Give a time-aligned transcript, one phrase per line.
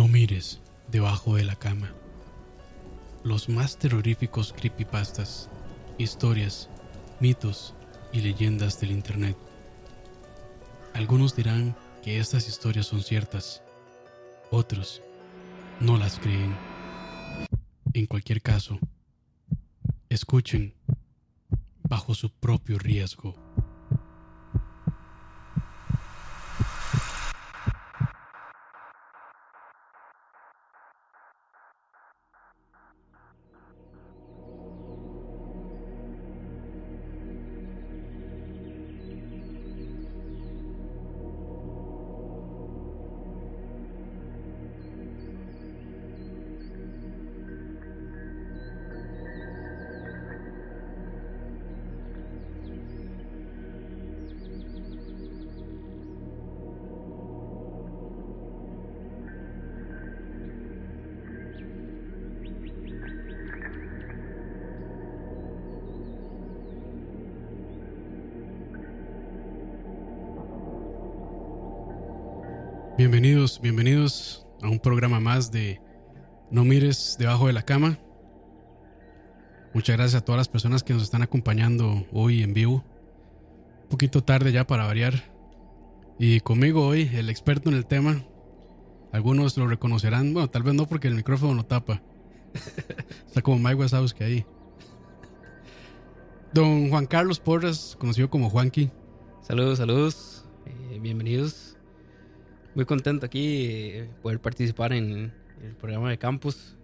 [0.00, 1.92] No mires debajo de la cama.
[3.22, 5.50] Los más terroríficos creepypastas,
[5.98, 6.70] historias,
[7.20, 7.74] mitos
[8.10, 9.36] y leyendas del Internet.
[10.94, 13.62] Algunos dirán que estas historias son ciertas,
[14.50, 15.02] otros
[15.80, 16.56] no las creen.
[17.92, 18.78] En cualquier caso,
[20.08, 20.72] escuchen
[21.82, 23.34] bajo su propio riesgo.
[75.40, 75.80] Más de
[76.50, 77.98] No mires debajo de la cama.
[79.72, 82.84] Muchas gracias a todas las personas que nos están acompañando hoy en vivo.
[83.84, 85.32] Un poquito tarde ya para variar.
[86.18, 88.22] Y conmigo hoy el experto en el tema.
[89.12, 92.02] Algunos lo reconocerán, bueno, tal vez no porque el micrófono lo tapa.
[93.26, 94.46] Está como Mike Wazowski ahí.
[96.52, 98.90] Don Juan Carlos Porras, conocido como Juanqui.
[99.40, 100.44] Saludos, saludos.
[100.66, 101.69] Eh, bienvenidos
[102.74, 105.32] muy contento aquí eh, poder participar en
[105.62, 106.76] el programa de campus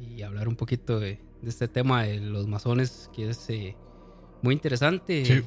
[0.00, 3.76] y hablar un poquito de, este tema de los masones, que es eh,
[4.42, 5.44] muy interesante.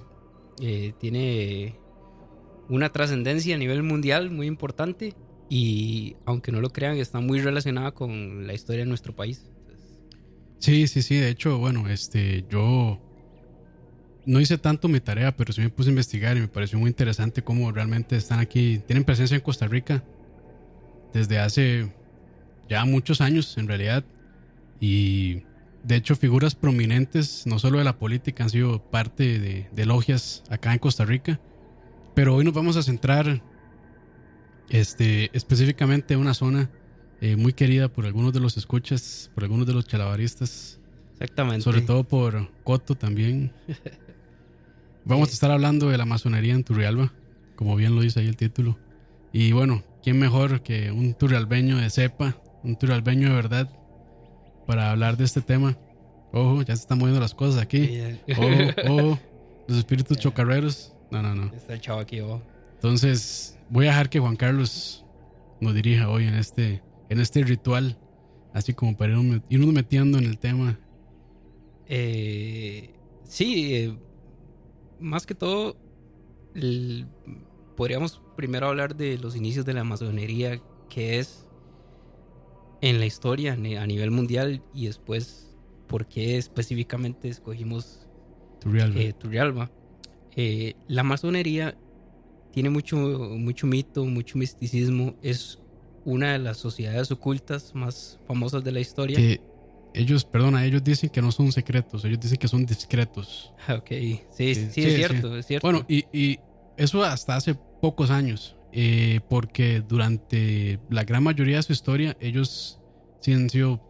[0.60, 1.80] Eh, tiene
[2.70, 5.14] una trascendencia a nivel mundial muy importante
[5.50, 9.50] y aunque no lo crean, está muy relacionada con la historia de nuestro país.
[10.60, 11.16] Sí, sí, sí.
[11.16, 13.00] De hecho, bueno, este, yo
[14.28, 16.90] no hice tanto mi tarea, pero sí me puse a investigar y me pareció muy
[16.90, 20.04] interesante cómo realmente están aquí, tienen presencia en Costa Rica
[21.14, 21.90] desde hace
[22.70, 24.04] ya muchos años en realidad.
[24.82, 25.44] Y
[25.84, 30.74] de hecho figuras prominentes, no solo de la política, han sido parte de, logias acá
[30.74, 31.40] en Costa Rica.
[32.14, 33.42] Pero hoy nos vamos a centrar
[34.70, 36.70] este, específicamente en una zona
[37.22, 40.80] eh, muy querida por algunos de los escuchas, por algunos de los chalabaristas.
[41.14, 41.62] Exactamente.
[41.62, 43.54] Sobre todo por Coto también.
[45.08, 47.14] Vamos a estar hablando de la masonería en Turrialba,
[47.56, 48.78] como bien lo dice ahí el título.
[49.32, 53.70] Y bueno, ¿quién mejor que un turrialbeño de cepa, un turrialbeño de verdad,
[54.66, 55.78] para hablar de este tema?
[56.34, 58.02] Ojo, ya se están moviendo las cosas aquí.
[58.34, 58.42] Ojo,
[58.90, 59.20] ojo,
[59.70, 60.94] los espíritus chocarreros.
[61.10, 61.54] No, no, no.
[61.56, 62.42] Está el chavo aquí, ojo.
[62.74, 65.06] Entonces, voy a dejar que Juan Carlos
[65.62, 67.98] nos dirija hoy en este, en este ritual,
[68.54, 69.14] así como para
[69.48, 70.78] irnos metiendo en el tema.
[71.88, 72.90] Eh,
[73.24, 73.98] sí, eh,
[75.00, 75.76] más que todo,
[77.76, 81.48] podríamos primero hablar de los inicios de la masonería, que es
[82.82, 85.56] en la historia a nivel mundial, y después
[85.88, 88.08] por qué específicamente escogimos
[88.60, 89.00] Turrialba.
[89.02, 89.14] Eh,
[90.36, 91.78] eh, la masonería
[92.52, 95.60] tiene mucho, mucho mito, mucho misticismo, es
[96.06, 99.40] una de las sociedades ocultas más famosas de la historia
[99.98, 103.54] ellos, perdona, ellos dicen que no son secretos, ellos dicen que son discretos.
[103.70, 105.68] Ok, sí, sí, es, cierto, es cierto.
[105.68, 106.40] Bueno, y,
[106.78, 112.80] eso hasta hace pocos años, eh, porque durante la gran mayoría de su historia, ellos
[113.20, 113.82] sí han sido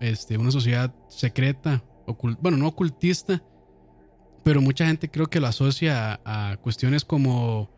[0.00, 1.82] este, una sociedad secreta,
[2.40, 3.42] bueno, no ocultista,
[4.44, 7.68] pero mucha gente creo que lo asocia a, cuestiones como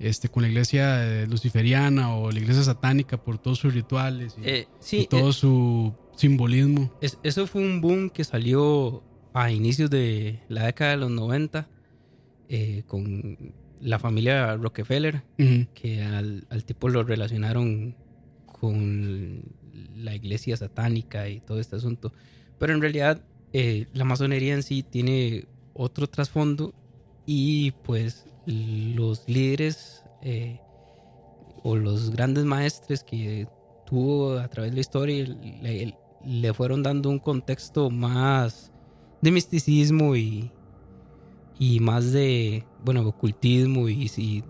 [0.00, 5.06] este, con la iglesia luciferiana o la iglesia satánica por todos sus rituales y, eh,
[5.08, 6.92] todo eh, su simbolismo.
[7.00, 9.02] eso fue un boom que salió
[9.32, 11.68] a inicios de la década de los 90
[12.48, 15.22] eh, con la familia Rockefeller,
[15.74, 17.94] que al, tipo lo relacionaron
[18.46, 19.42] con
[19.94, 22.12] la iglesia satánica y todo este asunto.
[22.58, 23.22] Pero en realidad
[23.52, 26.74] eh, la masonería en sí tiene otro trasfondo
[27.26, 30.58] y pues los líderes eh,
[31.62, 33.46] o los grandes maestres que
[33.86, 38.72] tuvo a través de la historia, el, le fueron dando un contexto más
[39.20, 40.50] de misticismo y,
[41.58, 44.42] y más de, bueno, ocultismo y,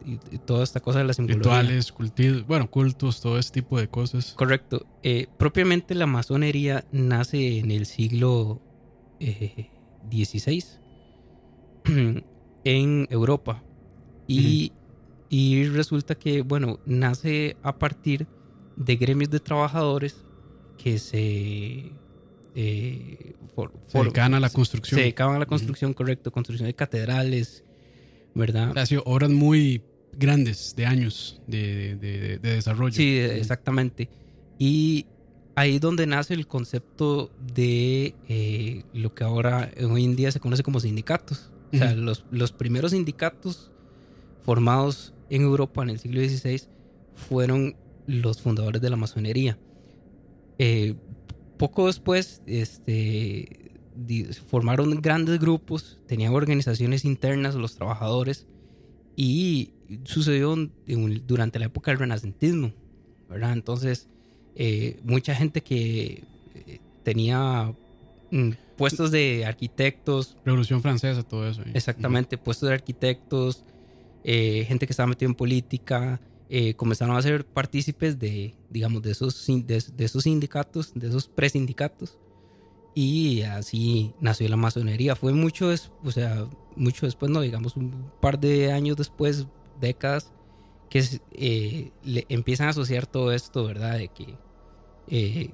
[0.46, 1.62] toda esta cosa de la simbología.
[1.62, 4.34] Rituales, bueno, cultos, todo ese tipo de cosas.
[4.36, 4.86] Correcto.
[5.02, 8.60] Eh, propiamente la masonería nace en el siglo
[9.20, 10.64] XVI
[11.88, 12.22] eh,
[12.64, 13.64] en Europa.
[14.28, 14.72] Y,
[15.28, 18.26] y resulta que, bueno, nace a partir
[18.76, 20.16] de gremios de trabajadores
[20.76, 21.92] que se...
[22.54, 23.34] Eh,
[23.88, 24.96] se dedicaban a la construcción.
[24.96, 26.30] Se dedicaban a la construcción, correcto.
[26.30, 27.64] Construcción de catedrales,
[28.34, 28.76] ¿verdad?
[28.78, 29.82] Ha sido obras muy
[30.12, 32.94] grandes de años de, de, desarrollo.
[32.94, 34.08] Sí, exactamente.
[34.58, 35.06] Y
[35.54, 40.62] ahí donde nace el concepto de eh, lo que ahora hoy en día se conoce
[40.62, 41.50] como sindicatos.
[41.72, 43.70] O sea, los, los, primeros sindicatos
[44.48, 46.62] formados en Europa en el siglo XVI
[47.14, 49.58] fueron los fundadores de la masonería.
[50.58, 50.94] Eh,
[51.58, 53.72] poco después, este,
[54.46, 58.46] formaron grandes grupos, tenían organizaciones internas, los trabajadores,
[59.16, 59.74] y
[60.04, 60.56] sucedió
[61.26, 62.72] durante la época del renacentismo,
[63.28, 63.52] ¿verdad?
[63.52, 64.08] Entonces,
[64.54, 66.24] eh, mucha gente que
[66.54, 67.74] eh, tenía
[68.30, 70.38] mm, puestos de arquitectos.
[70.46, 71.60] Revolución Francesa, todo eso.
[71.74, 73.66] Exactamente, puestos de arquitectos,
[74.24, 76.20] eh, gente que estaba metida en política,
[76.76, 82.18] comenzaron a ser partícipes de, digamos, de esos, de, de esos sindicatos, de esos presindicatos
[83.00, 85.14] y así nació la masonería.
[85.14, 85.70] Fue mucho,
[86.02, 89.46] o sea, mucho después, no, digamos un par de años después,
[89.80, 90.32] décadas,
[90.90, 93.98] que eh, le empiezan a asociar todo esto, ¿verdad?
[93.98, 94.34] De que,
[95.06, 95.50] eh,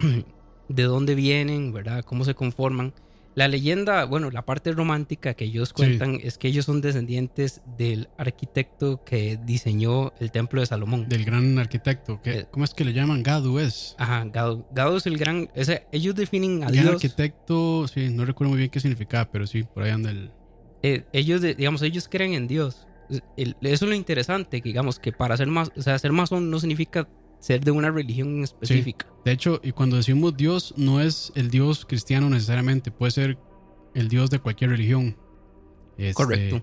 [0.68, 2.04] de dónde vienen, ¿verdad?
[2.04, 2.92] Cómo se conforman.
[3.34, 8.08] La leyenda, bueno, la parte romántica que ellos cuentan es que ellos son descendientes del
[8.18, 11.08] arquitecto que diseñó el templo de Salomón.
[11.08, 12.20] Del gran arquitecto.
[12.20, 13.22] Que, eh, ¿Cómo es que le llaman?
[13.22, 13.94] Gadu es.
[13.98, 14.66] Ajá, Gadu.
[14.72, 15.48] Gadu es el gran.
[15.92, 16.86] ellos definen a el Dios.
[16.86, 20.30] arquitecto, sí, no recuerdo muy bien qué significaba, pero sí, por ahí anda el.
[20.82, 22.86] Eh, ellos, digamos, ellos creen en Dios.
[23.08, 26.60] eso es lo interesante, que digamos que para ser más, o sea, ser masón no
[26.60, 27.08] significa
[27.42, 29.06] ser de una religión específica.
[29.24, 33.38] De hecho, y cuando decimos Dios, no es el Dios cristiano necesariamente, puede ser
[33.94, 35.16] el Dios de cualquier religión.
[35.98, 36.62] Este, Correcto.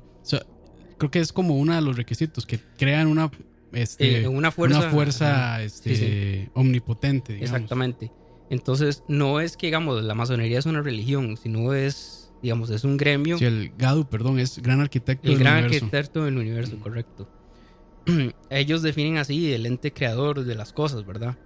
[0.98, 3.30] creo que es como uno de los requisitos, que crean una,
[3.74, 7.38] este, eh, una fuerza, una fuerza este, omnipotente.
[7.44, 8.10] Exactamente.
[8.50, 12.96] Entonces, no es que, digamos, la masonería es una religión, sino es, digamos, es un
[12.96, 13.38] gremio.
[13.38, 17.30] Sí, el GADU, perdón, es Gran Arquitecto el del Gran Arquitecto del Universo, correcto.
[18.50, 21.38] ellos definen así el ente creador de las cosas, ¿verdad?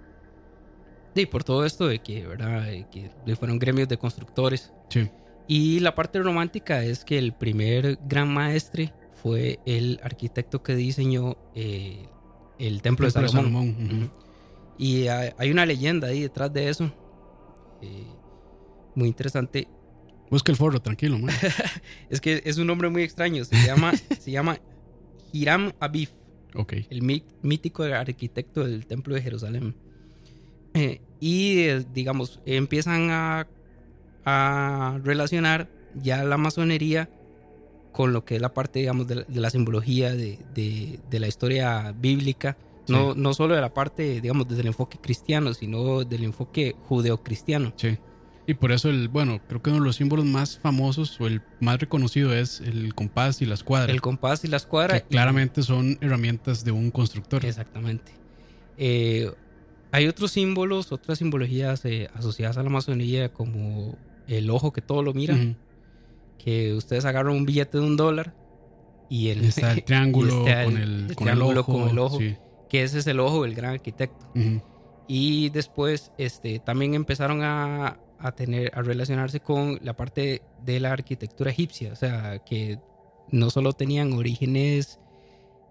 [1.14, 2.66] Y por todo esto de que, ¿verdad?
[2.90, 4.72] que fueron gremios de constructores.
[4.88, 5.08] Sí.
[5.46, 8.92] Y la parte romántica es que el primer gran maestre
[9.22, 12.06] fue el arquitecto que diseñó eh,
[12.58, 14.10] el templo de Salomón.
[14.78, 16.92] Y hay una leyenda ahí detrás de eso.
[17.80, 18.06] Eh,
[18.94, 19.68] muy interesante.
[20.30, 21.18] Busca el foro, tranquilo,
[22.10, 23.44] es que es un nombre muy extraño.
[23.44, 24.58] Se llama, se llama
[25.32, 26.10] Hiram Abif.
[26.90, 27.02] El
[27.42, 29.74] mítico arquitecto del Templo de Jerusalén.
[30.74, 33.46] Eh, y, eh, digamos, empiezan a,
[34.24, 37.08] a, relacionar ya la masonería
[37.92, 42.56] con lo que es la parte, digamos, de, la simbología de, de, la historia bíblica.
[42.88, 47.72] No, no solo de la parte, digamos, desde el enfoque cristiano, sino del enfoque judeocristiano.
[47.76, 47.96] Sí.
[48.46, 51.40] Y por eso, el, bueno, creo que uno de los símbolos más famosos o el
[51.60, 53.90] más reconocido es el compás y la escuadra.
[53.90, 55.00] El compás y la escuadra.
[55.00, 57.44] Que claramente son herramientas de un constructor.
[57.44, 58.12] Exactamente.
[58.76, 59.30] Eh,
[59.92, 63.96] hay otros símbolos, otras simbologías eh, asociadas a la masonería, como
[64.26, 65.38] el ojo que todo lo mira.
[66.38, 68.34] Que ustedes agarran un billete de un dólar
[69.08, 71.72] y el, está el triángulo con, el, con el ojo.
[71.72, 72.18] Con el ojo
[72.68, 74.26] Que ese es el ojo del gran arquitecto.
[75.06, 80.92] Y después este, también empezaron a, a tener, a relacionarse con la parte de la
[80.92, 82.78] arquitectura egipcia, o sea, que
[83.30, 84.98] no solo tenían orígenes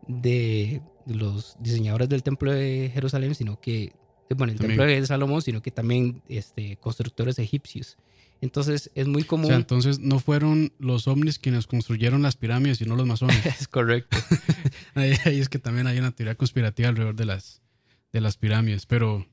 [0.08, 3.94] de los diseñadores del templo de Jerusalén, sino que,
[4.38, 7.98] bueno, el templo de Salomón, sino que también este, constructores egipcios.
[8.40, 9.46] Entonces es muy común.
[9.46, 13.44] O sea, entonces no fueron los ovnis quienes construyeron las pirámides, sino los masones.
[13.62, 14.16] es correcto.
[14.94, 17.64] ahí, es que también hay una teoría conspirativa alrededor de las,
[18.12, 19.26] de las pirámides, pero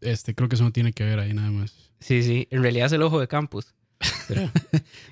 [0.00, 1.87] este, creo que eso no tiene que ver ahí nada más.
[2.00, 3.74] Sí, sí, en realidad es el ojo de campus.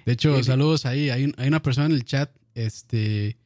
[0.07, 1.11] de hecho, saludos ahí.
[1.11, 3.37] Hay, hay, una persona en el chat este,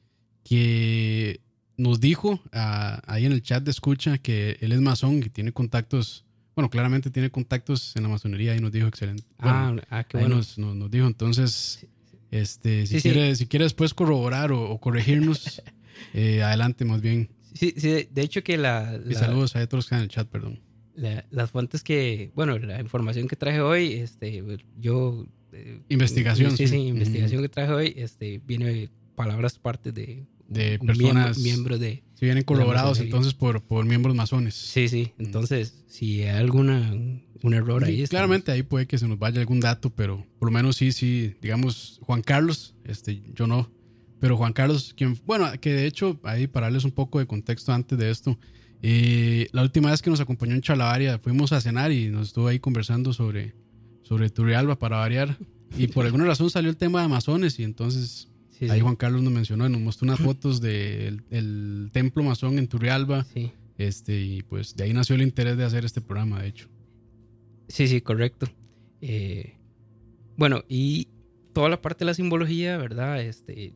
[0.44, 1.40] que
[1.76, 6.25] nos dijo ahí en el chat de escucha que él es masón y tiene contactos.
[6.54, 9.25] Bueno, claramente tiene contactos en la masonería y nos dijo excelente.
[9.38, 10.37] ah, ah qué bueno.
[10.37, 11.87] Nos, nos, dijo entonces,
[12.30, 15.62] este, si, quiere, si quiere después corroborar o, corregirnos,
[16.12, 17.30] eh, adelante más bien.
[17.54, 19.00] Sí, sí, de hecho que la...
[19.09, 20.61] Y saludos a todos que están en el chat, perdón
[20.94, 24.42] las fuentes que, bueno, la información que traje hoy, este,
[24.78, 25.26] yo...
[25.52, 26.56] Eh, investigación.
[26.56, 30.26] Sí, sí, investigación que traje hoy, este, viene palabras partes de...
[30.49, 31.38] De personas...
[31.38, 32.02] Miembros de...
[32.14, 34.54] Si vienen colaborados entonces por, por miembros masones.
[34.54, 35.12] Sí, sí.
[35.18, 36.92] Entonces, si hay alguna
[37.42, 38.06] un error ahí.
[38.06, 41.35] Claramente ahí puede que se nos vaya algún dato, pero por lo menos sí, sí,
[41.40, 43.70] digamos, Juan Carlos, este, yo no,
[44.20, 47.73] pero Juan Carlos, quien, bueno, que de hecho, ahí para darles un poco de contexto
[47.73, 48.38] antes de esto,
[48.82, 52.49] Y la última vez que nos acompañó en Chalabaria fuimos a cenar y nos estuvo
[52.49, 53.54] ahí conversando sobre,
[54.02, 55.37] sobre Turrialba para variar.
[55.76, 58.28] Y por alguna razón salió el tema de Amazones y entonces
[58.68, 63.25] ahí Juan Carlos nos mencionó, nos mostró unas fotos del templo masón en Turrialba.
[63.25, 63.52] Sí.
[63.78, 66.68] Este, y pues de ahí nació el interés de hacer este programa, de hecho.
[67.68, 68.46] Sí, sí, correcto.
[69.00, 69.54] Eh,
[70.37, 71.08] bueno, y
[71.54, 73.22] toda la parte de la simbología, ¿verdad?
[73.22, 73.72] Este,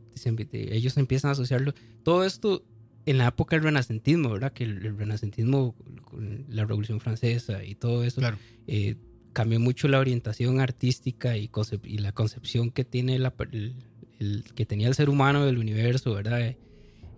[0.52, 1.72] ellos empiezan a asociarlo.
[2.02, 2.64] Todo esto
[3.06, 4.52] en la época del renacentismo, ¿verdad?
[4.52, 8.20] Que el, renacentismo, con la Revolución Francesa y todo eso,
[8.66, 8.96] eh,
[9.32, 11.50] cambió mucho la orientación artística y,
[11.84, 16.56] y la concepción que, tiene la, el, que tenía el ser humano del universo, ¿verdad?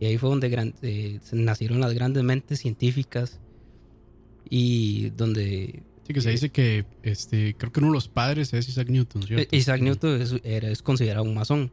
[0.01, 3.41] Y ahí fue donde eh, nacieron las grandes mentes científicas
[4.49, 8.69] y donde Sí, que se dice que este, creo que uno de los padres es
[8.69, 9.43] Isaac Newton, ¿cierto?
[9.43, 11.73] Eh, Isaac Newton es, era, es considerado un masón.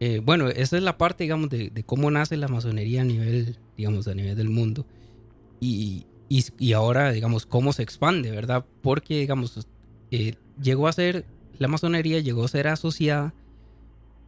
[0.00, 4.06] Eh, bueno, esa es la parte, digamos, de, cómo nace la masonería a nivel, digamos,
[4.08, 4.86] a nivel del mundo.
[5.60, 8.64] Y, y, ahora, digamos, cómo se expande, ¿verdad?
[8.82, 9.66] Porque, digamos,
[10.10, 11.24] eh, llegó a ser,
[11.58, 13.32] la masonería llegó a ser asociada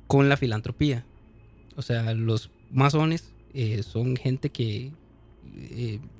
[0.06, 1.04] con la filantropía.
[1.76, 3.32] O sea, los masones
[3.82, 4.92] son gente que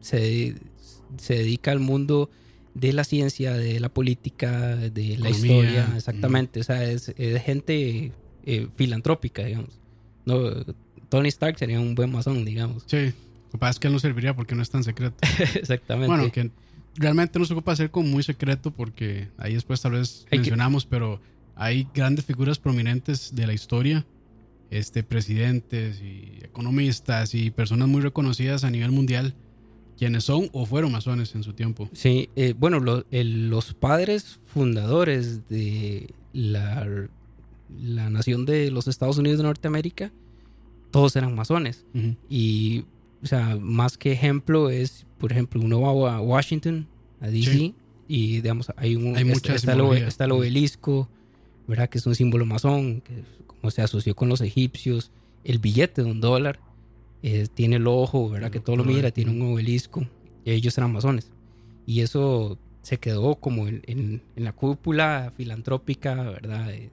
[0.00, 0.56] se,
[1.16, 2.28] se dedica al mundo
[2.74, 6.60] de la ciencia, de la política, de la historia, exactamente.
[6.60, 7.12] O sea, es,
[7.44, 8.12] gente
[8.44, 9.80] eh, filantrópica, digamos.
[10.24, 10.38] No,
[11.08, 12.84] Tony Stark sería un buen masón, digamos.
[12.86, 15.16] Sí, lo que pasa es que él no serviría porque no es tan secreto.
[15.54, 16.08] exactamente.
[16.08, 16.50] Bueno, que
[16.96, 21.20] realmente no se ocupa hacer como muy secreto porque ahí después tal vez mencionamos, pero
[21.54, 24.06] hay grandes figuras prominentes de la historia,
[24.70, 29.34] este, presidentes y economistas y personas muy reconocidas a nivel mundial
[29.98, 31.90] quienes son o fueron masones en su tiempo.
[31.92, 32.80] Sí, eh, bueno,
[33.10, 37.08] los padres fundadores de la,
[37.80, 40.12] la, nación de los Estados Unidos de Norteamérica,
[40.90, 41.84] todos eran masones.
[42.28, 42.84] Y,
[43.22, 46.86] o sea, más que ejemplo es, por ejemplo, uno va a Washington,
[47.20, 47.74] a DC,
[48.08, 51.08] y digamos, hay un hay está, está, el, está, el, obelisco,
[51.66, 51.88] ¿verdad?
[51.88, 55.10] Que es un símbolo masón, que como se asoció con los egipcios,
[55.44, 56.60] el billete de un dólar
[57.22, 58.50] eh, tiene el ojo, ¿verdad?
[58.50, 60.06] Que todo lo mira, tiene un obelisco.
[60.44, 61.30] Ellos eran masones.
[61.86, 66.68] Y eso se quedó como en, la cúpula filantrópica, ¿verdad?
[66.68, 66.90] De,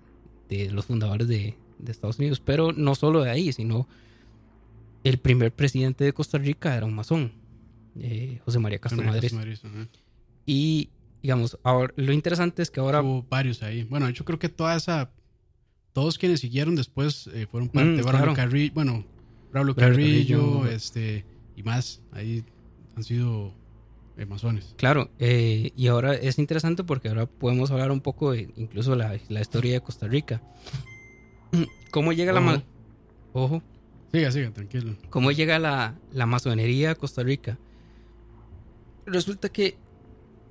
[0.50, 1.56] los fundadores de,
[1.88, 2.40] Estados Unidos.
[2.40, 3.88] Pero no solo de ahí, sino
[5.04, 7.34] el primer presidente de Costa Rica era un masón,
[8.00, 9.04] eh, José María Castro.
[10.46, 10.90] Y,
[11.22, 13.02] digamos, ahora, lo interesante es que ahora...
[13.02, 13.84] Hubo varios ahí.
[13.84, 15.12] Bueno, yo creo que toda esa...
[15.94, 18.02] Todos quienes siguieron después eh, fueron parte.
[18.02, 18.34] Mm, claro.
[18.74, 19.06] bueno,
[19.54, 21.24] Pablo Carrillo, este,
[21.56, 22.44] y más, ahí
[22.98, 23.54] han sido
[24.26, 24.74] masones.
[24.78, 29.20] Claro, eh, y ahora es interesante porque ahora podemos hablar un poco de incluso la,
[29.28, 30.42] la historia de Costa Rica.
[31.92, 32.64] ¿Cómo llega la...
[33.34, 33.62] Ojo.
[34.14, 34.96] Siga, siga, tranquilo.
[35.10, 37.58] ¿Cómo llega la, la masonería a Costa Rica?
[39.06, 39.78] Resulta que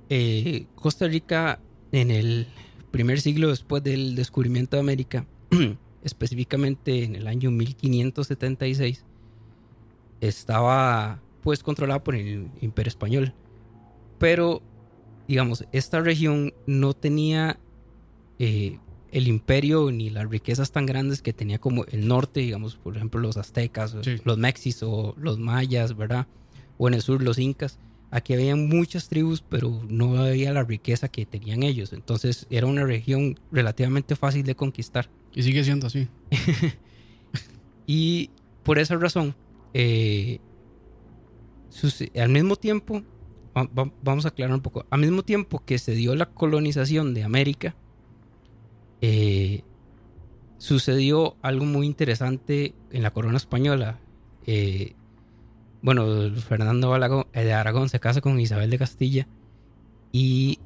[0.09, 1.59] eh, Costa Rica
[1.91, 2.47] en el
[2.91, 5.25] primer siglo después del descubrimiento de América
[6.05, 9.03] específicamente en el año 1576,
[10.21, 13.33] estaba pues controlada por el imperio español.
[14.17, 14.61] Pero,
[15.27, 17.59] digamos, esta región no tenía
[18.39, 18.79] eh,
[19.11, 23.21] el imperio ni las riquezas tan grandes que tenía como el norte, digamos, por ejemplo,
[23.21, 26.27] los aztecas, los mexis o los mayas, ¿verdad?
[26.77, 27.79] O en el sur los incas.
[28.11, 31.93] Aquí había muchas tribus, pero no había la riqueza que tenían ellos.
[31.93, 35.09] Entonces era una región relativamente fácil de conquistar.
[35.33, 36.07] Y sigue siendo así.
[37.87, 38.29] y
[38.63, 39.35] por esa razón,
[39.73, 40.39] eh,
[42.17, 43.03] al mismo tiempo,
[44.03, 47.75] vamos a aclarar un poco, al mismo tiempo que se dio la colonización de América,
[49.01, 49.63] eh,
[50.57, 53.99] sucedió algo muy interesante en la corona española.
[54.45, 54.93] Eh,
[55.81, 56.93] bueno, Fernando
[57.33, 59.27] de Aragón se casa con Isabel de Castilla
[60.11, 60.59] y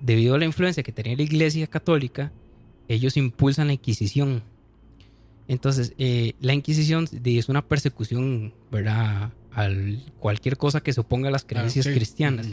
[0.00, 2.32] debido a la influencia que tenía la Iglesia Católica,
[2.88, 4.42] ellos impulsan la Inquisición.
[5.48, 9.32] Entonces, eh, la Inquisición es una persecución, ¿verdad?
[9.54, 9.68] A
[10.18, 12.48] cualquier cosa que se oponga a las creencias cristianas.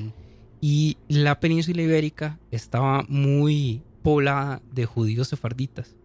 [0.61, 5.95] Y la península ibérica estaba muy poblada de judíos sefarditas.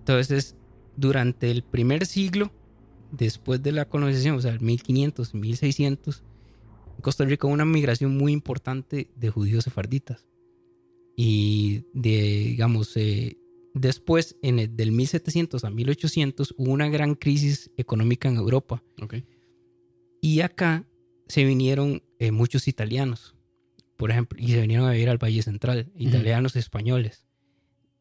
[0.00, 0.56] Entonces,
[0.96, 2.52] durante el primer siglo,
[3.10, 6.22] después de la colonización, o sea, el 1500, 1600,
[6.96, 10.26] en Costa Rica hubo una migración muy importante de judíos sefarditas.
[11.16, 13.38] Y de, digamos, eh,
[13.74, 18.82] después, en el, del 1700 a 1800, hubo una gran crisis económica en Europa.
[20.20, 20.84] Y acá
[21.28, 23.34] se vinieron eh, muchos italianos,
[23.96, 27.26] por ejemplo, y se vinieron a vivir al Valle Central, italianos españoles,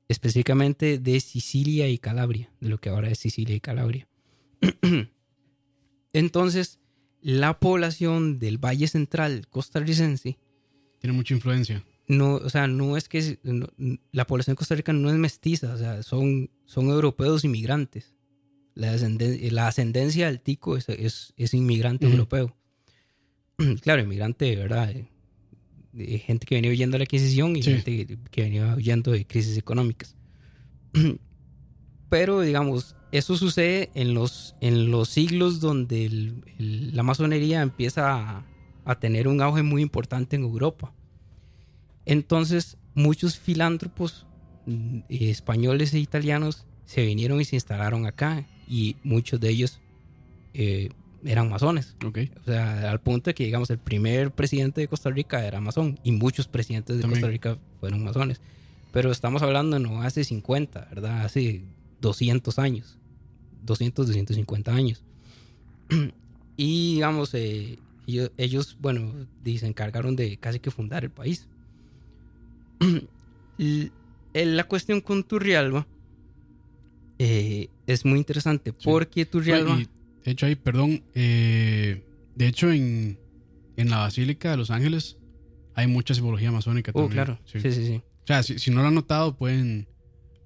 [0.07, 4.07] específicamente de Sicilia y Calabria, de lo que ahora es Sicilia y Calabria.
[6.13, 6.79] Entonces,
[7.21, 10.37] la población del Valle Central costarricense
[10.99, 11.83] tiene mucha influencia.
[12.07, 13.39] No, o sea, no es que
[14.11, 18.15] la población de Costa Rica no es mestiza, o sea, son, son europeos inmigrantes.
[18.75, 22.55] La, la ascendencia del tico es, es, inmigrante europeo.
[23.81, 24.93] claro, inmigrante, ¿verdad?
[25.91, 29.57] De, gente que venía huyendo de la adquisición y gente que venía huyendo de crisis
[29.57, 30.15] económicas.
[32.09, 38.45] Pero, digamos, eso sucede en los, en los siglos donde la masonería empieza
[38.85, 40.93] a, tener un auge muy importante en Europa.
[42.05, 44.25] Entonces, muchos filántropos
[44.65, 49.79] mm, españoles e italianos se vinieron y se instalaron acá y muchos de ellos
[50.53, 50.89] eh,
[51.25, 51.95] eran masones.
[52.03, 55.99] O sea, al punto de que, digamos, el primer presidente de Costa Rica era masón
[56.03, 58.39] y muchos presidentes de Costa Rica fueron masones.
[58.93, 61.25] Pero estamos hablando no hace 50, ¿verdad?
[61.25, 61.63] Hace
[62.01, 62.97] 200 años.
[63.65, 65.03] 200, 250 años.
[66.57, 67.79] y digamos, eh,
[68.37, 71.47] ellos, bueno, se encargaron de casi que fundar el país.
[74.33, 75.85] la cuestión con Turrialba
[77.19, 79.77] eh, es muy interesante porque Turrialba...
[79.77, 82.03] de hecho, ahí, perdón, eh,
[82.35, 83.19] de hecho en,
[83.75, 85.17] en la Basílica de Los Ángeles
[85.75, 87.39] hay mucha simbología masónica oh, claro.
[87.45, 88.01] Sí, sí, sí.
[88.23, 89.87] O sea, si, si, no lo han notado, pueden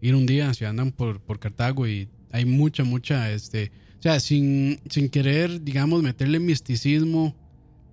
[0.02, 4.20] ir un día, si andan por, por Cartago y hay mucha, mucha, este, o sea,
[4.20, 7.36] sin, sin querer, digamos, meterle misticismo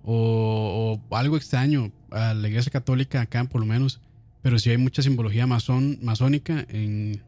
[0.03, 4.01] o, algo extraño a la iglesia católica acá, por lo menos,
[4.41, 7.23] pero sí hay mucha simbología masón, masónica en,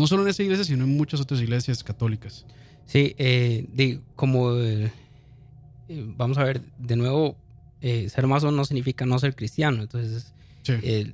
[0.00, 2.46] no solo en esa iglesia, sino en muchas otras iglesias católicas.
[2.86, 4.90] Sí, eh, como, eh,
[5.88, 7.36] vamos a ver, de nuevo,
[7.80, 10.34] eh, ser masón no significa no ser cristiano, entonces,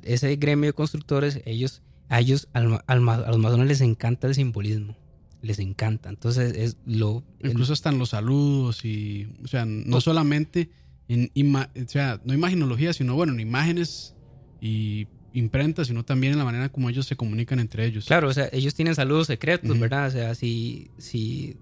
[0.02, 4.96] ese gremio de constructores, ellos a ellos, a los masones les encanta el simbolismo.
[5.42, 6.08] Les encanta.
[6.08, 7.22] Entonces es lo...
[7.42, 10.70] Incluso están los saludos y, o sea, no solamente
[11.08, 14.14] en, o sea, no imaginología, sino bueno, en imágenes
[14.60, 18.06] y imprentas, sino también en la manera como ellos se comunican entre ellos.
[18.06, 20.08] Claro, o sea, ellos tienen saludos secretos, ¿verdad?
[20.08, 21.56] O sea, si, si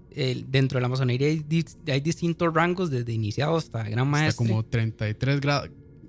[0.47, 4.43] dentro de la masonería hay, distintos rangos desde iniciado hasta gran maestro.
[4.43, 5.41] Hasta como 33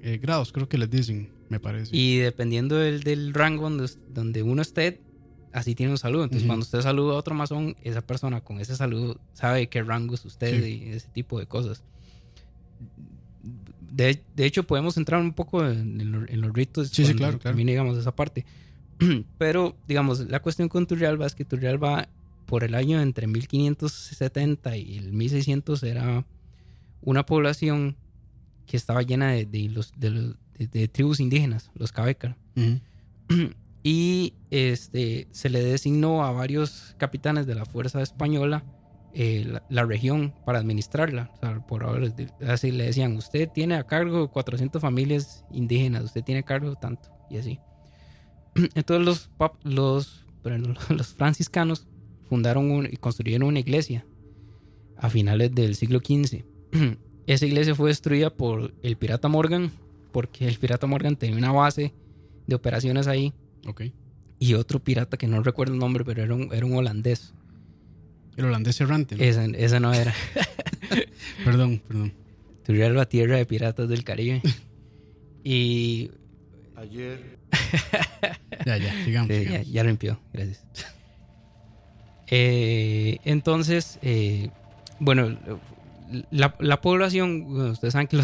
[0.02, 1.96] eh, grados, creo que les dicen me parece.
[1.96, 5.00] Y dependiendo del, del rango donde, donde, uno esté,
[5.52, 6.24] así tiene un saludo.
[6.24, 10.14] Entonces, cuando usted saluda a otro masón, esa persona con ese saludo sabe qué rango
[10.14, 11.83] es usted y ese tipo de cosas.
[13.90, 16.88] De, de, hecho, podemos entrar un poco en, los ritos.
[16.88, 17.51] Sí, sí, claro, claro.
[17.51, 18.44] También, digamos, esa parte.
[19.38, 22.09] Pero, digamos, la cuestión con Turrialba es que Turrialba,
[22.46, 26.25] por el año entre 1570 y el 1600, era
[27.03, 27.96] una población
[28.66, 32.37] que estaba llena de, de los, de, los, de, tribus indígenas, los Cabecar.
[33.88, 38.64] Y este, se le designó a varios capitanes de la Fuerza Española
[39.18, 41.33] eh, la, región para administrarla.
[41.66, 42.12] por ahora,
[42.46, 47.09] así le decían, usted tiene a cargo 400 familias indígenas, usted tiene a cargo tanto,
[47.31, 47.59] y así.
[48.74, 49.31] Entonces los,
[49.64, 50.26] los,
[50.90, 51.87] los franciscanos
[52.29, 54.05] fundaron y construyeron una iglesia
[54.98, 56.44] a finales del siglo XV.
[57.26, 59.72] Esa iglesia fue destruida por el pirata Morgan
[60.12, 61.94] porque el pirata Morgan tenía una base
[62.46, 63.33] de operaciones ahí.
[64.38, 67.33] Y otro pirata que no recuerdo el nombre, pero era un, era un holandés.
[68.37, 69.16] El holandés errante.
[69.16, 69.22] ¿no?
[69.22, 70.14] Esa, no era.
[71.44, 72.12] perdón, perdón.
[72.64, 74.42] Tuvieron la tierra de piratas del Caribe.
[75.44, 76.11] y.
[76.77, 77.38] Ayer.
[78.66, 79.29] ya, ya, digamos.
[79.29, 80.64] Ya, ya, limpió, gracias.
[82.29, 84.51] Eh, entonces, eh,
[84.99, 85.38] bueno,
[86.31, 88.16] la, población, ustedes saben que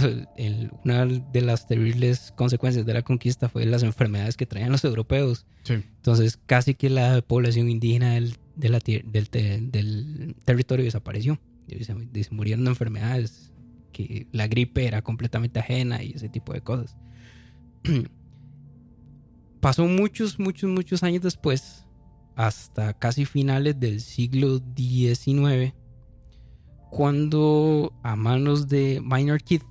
[0.85, 5.46] una de las terribles consecuencias de la conquista fue las enfermedades que traían los europeos.
[5.68, 11.40] Entonces, casi que la población indígena del, del, territorio desapareció.
[11.80, 11.94] Se,
[12.30, 13.52] murieron de enfermedades,
[13.92, 16.96] que la gripe era completamente ajena y ese tipo de cosas.
[19.60, 21.86] Pasó muchos, muchos, muchos años después,
[22.34, 25.74] hasta casi finales del siglo XIX
[26.92, 29.64] cuando a manos de Minor Keith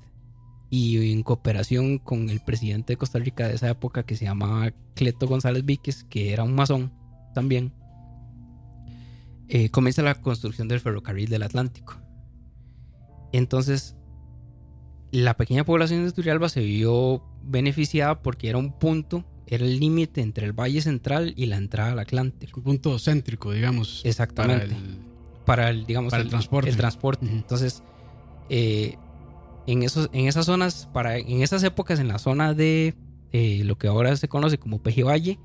[0.72, 4.72] y en cooperación con el presidente de Costa Rica de esa época que se llamaba
[4.96, 6.92] Cleto González Víquez, que era un masón
[7.36, 7.74] también,
[9.52, 12.02] eh, comienza la construcción del ferrocarril del Atlántico.
[13.32, 13.96] Entonces,
[15.12, 20.22] la pequeña población de Turrialba se vio beneficiada porque era un punto, era el límite
[20.22, 22.60] entre el Valle Central y la entrada al Atlántico.
[22.60, 24.02] Un punto céntrico, digamos.
[24.04, 24.76] Exactamente
[25.46, 26.70] para el, digamos, el, transporte.
[26.70, 27.26] El transporte.
[27.26, 27.84] Entonces,
[28.50, 28.96] eh,
[29.68, 32.96] en, esos, en esas zonas, para, en esas épocas, en la zona de
[33.32, 35.40] eh, lo que ahora se conoce como Peje Valle,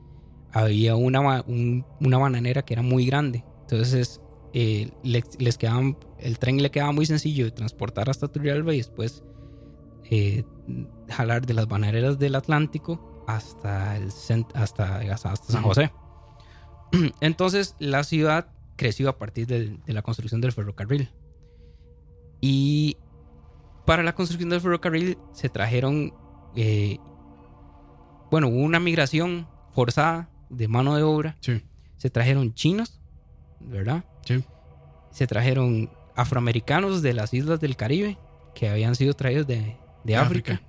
[0.53, 3.45] había una, una bananera que era muy grande.
[3.69, 4.21] Entonces,
[4.53, 9.25] eh, les, quedaban, el tren le quedaba muy sencillo de transportar hasta Turrialba y después
[10.05, 10.45] eh,
[11.09, 14.11] jalar de las bananeras del Atlántico hasta, el,
[14.55, 15.93] hasta, hasta, San José.
[17.21, 21.11] Entonces la ciudad creció a partir de la construcción del ferrocarril.
[22.41, 22.99] Y
[23.85, 26.15] para la construcción del ferrocarril se trajeron,
[26.55, 26.99] eh,
[28.31, 31.37] bueno, hubo una migración forzada de mano de obra.
[31.41, 33.01] Se trajeron chinos,
[33.61, 34.05] ¿verdad?
[34.25, 34.45] Sí.
[35.11, 38.19] Se trajeron afroamericanos de las islas del Caribe
[38.55, 39.77] que habían sido traídos de,
[40.17, 40.63] África.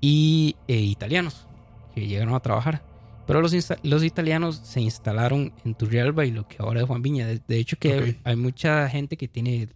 [0.00, 1.46] Y eh, italianos
[1.94, 2.82] que llegaron a trabajar.
[3.26, 7.26] Pero los, los italianos se instalaron en Turrialba y lo que ahora es Juan Viña.
[7.26, 9.68] De, hecho, que hay, mucha gente que tiene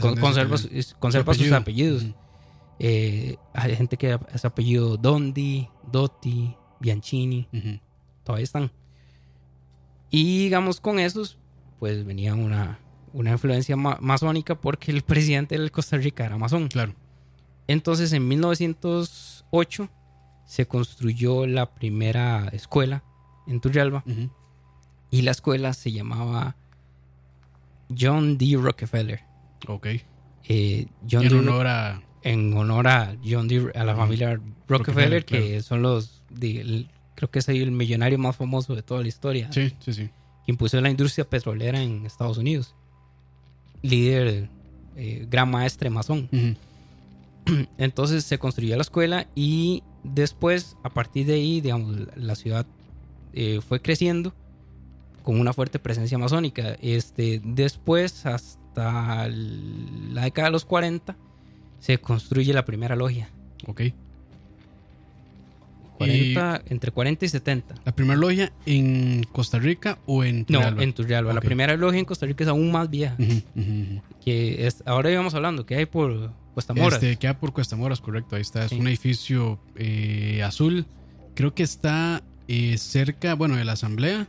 [0.00, 0.56] conserva,
[0.98, 2.06] conserva sus apellidos.
[2.78, 7.48] Eh, hay gente que es apellido Dondi, Dotti, Bianchini.
[8.24, 8.72] Todavía están.
[10.10, 11.38] Y digamos, con esos,
[11.82, 12.78] pues venía una,
[13.12, 16.68] una influencia masónica porque el presidente de Costa Rica era masón.
[16.68, 16.94] Claro.
[17.66, 19.90] Entonces, en 1908
[20.46, 23.02] se construyó la primera escuela
[23.48, 24.04] en Turrialba.
[25.10, 26.54] Y la escuela se llamaba
[27.98, 28.56] John D.
[28.62, 29.24] Rockefeller.
[29.66, 29.88] Ok.
[30.44, 32.02] Eh, John en honor a...
[32.22, 33.72] En honor a John D.
[33.74, 36.22] a la familia Rockefeller, que son los...
[36.30, 39.50] creo que es ahí el millonario más famoso de toda la historia.
[39.50, 40.10] Sí, sí, sí.
[40.44, 42.74] Que impuso la industria petrolera en Estados Unidos.
[43.82, 44.48] Líder,
[44.96, 46.28] eh, gran maestre masón.
[47.78, 52.66] Entonces se construyó la escuela y Después, a partir de ahí, digamos, la ciudad
[53.32, 54.34] eh, fue creciendo
[55.22, 56.76] con una fuerte presencia masónica.
[56.80, 61.16] Este, después, hasta la década de los 40,
[61.78, 63.30] se construye la primera logia.
[63.66, 63.82] Ok.
[66.04, 67.74] Entre 40 y 70.
[67.84, 70.70] ¿La primera logia en Costa Rica o en Turrialba?
[70.70, 71.32] No, en Turrialba.
[71.32, 73.16] La primera logia en Costa Rica es aún más vieja.
[74.24, 77.02] Que es, ahora íbamos hablando, que hay por Cuesta Moras.
[77.02, 78.36] Este, queda por Cuesta Moras, correcto.
[78.36, 78.64] Ahí está.
[78.64, 80.86] Es un edificio eh, azul.
[81.34, 84.28] Creo que está eh, cerca, bueno, de la Asamblea.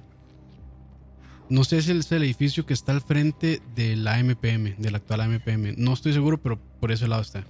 [1.49, 4.97] No sé si es el edificio que está al frente de la MPM, de la
[4.97, 5.75] actual AMPM.
[5.77, 7.43] No estoy seguro, pero por ese lado está.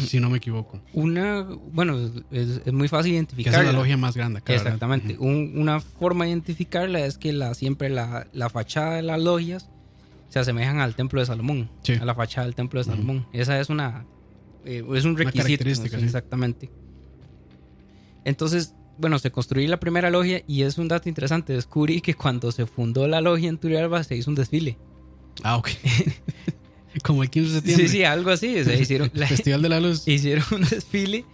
[0.00, 0.80] Si no me equivoco.
[0.92, 1.98] Una, bueno,
[2.30, 3.60] es, muy fácil identificarla.
[3.60, 4.42] es la logia más grande.
[4.46, 5.16] Exactamente.
[5.18, 9.68] una forma de identificarla es que la, siempre la, la fachada de las logias
[10.28, 13.26] se asemejan al templo de Salomón, a la fachada del templo de Salomón.
[13.32, 14.06] Esa es una
[14.64, 16.70] eh, es un requisito, exactamente.
[18.24, 21.52] Entonces, bueno, se construyó la primera logia y es un dato interesante.
[21.52, 24.78] Descubrí que cuando se fundó la logia en Turrialba se hizo un desfile.
[25.42, 25.68] Ah, ok.
[27.02, 27.88] Como el 15 de septiembre.
[27.88, 28.56] Sí, sí, algo así.
[28.56, 30.02] O hicieron Festival de la Luz.
[30.06, 31.24] Hicieron un desfile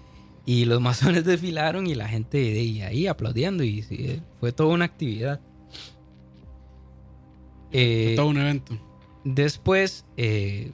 [0.46, 3.84] y los masones desfilaron y la gente de ahí aplaudiendo y
[4.40, 5.40] fue toda una actividad.
[7.70, 8.78] Eh, todo un evento.
[9.24, 10.72] Después, eh,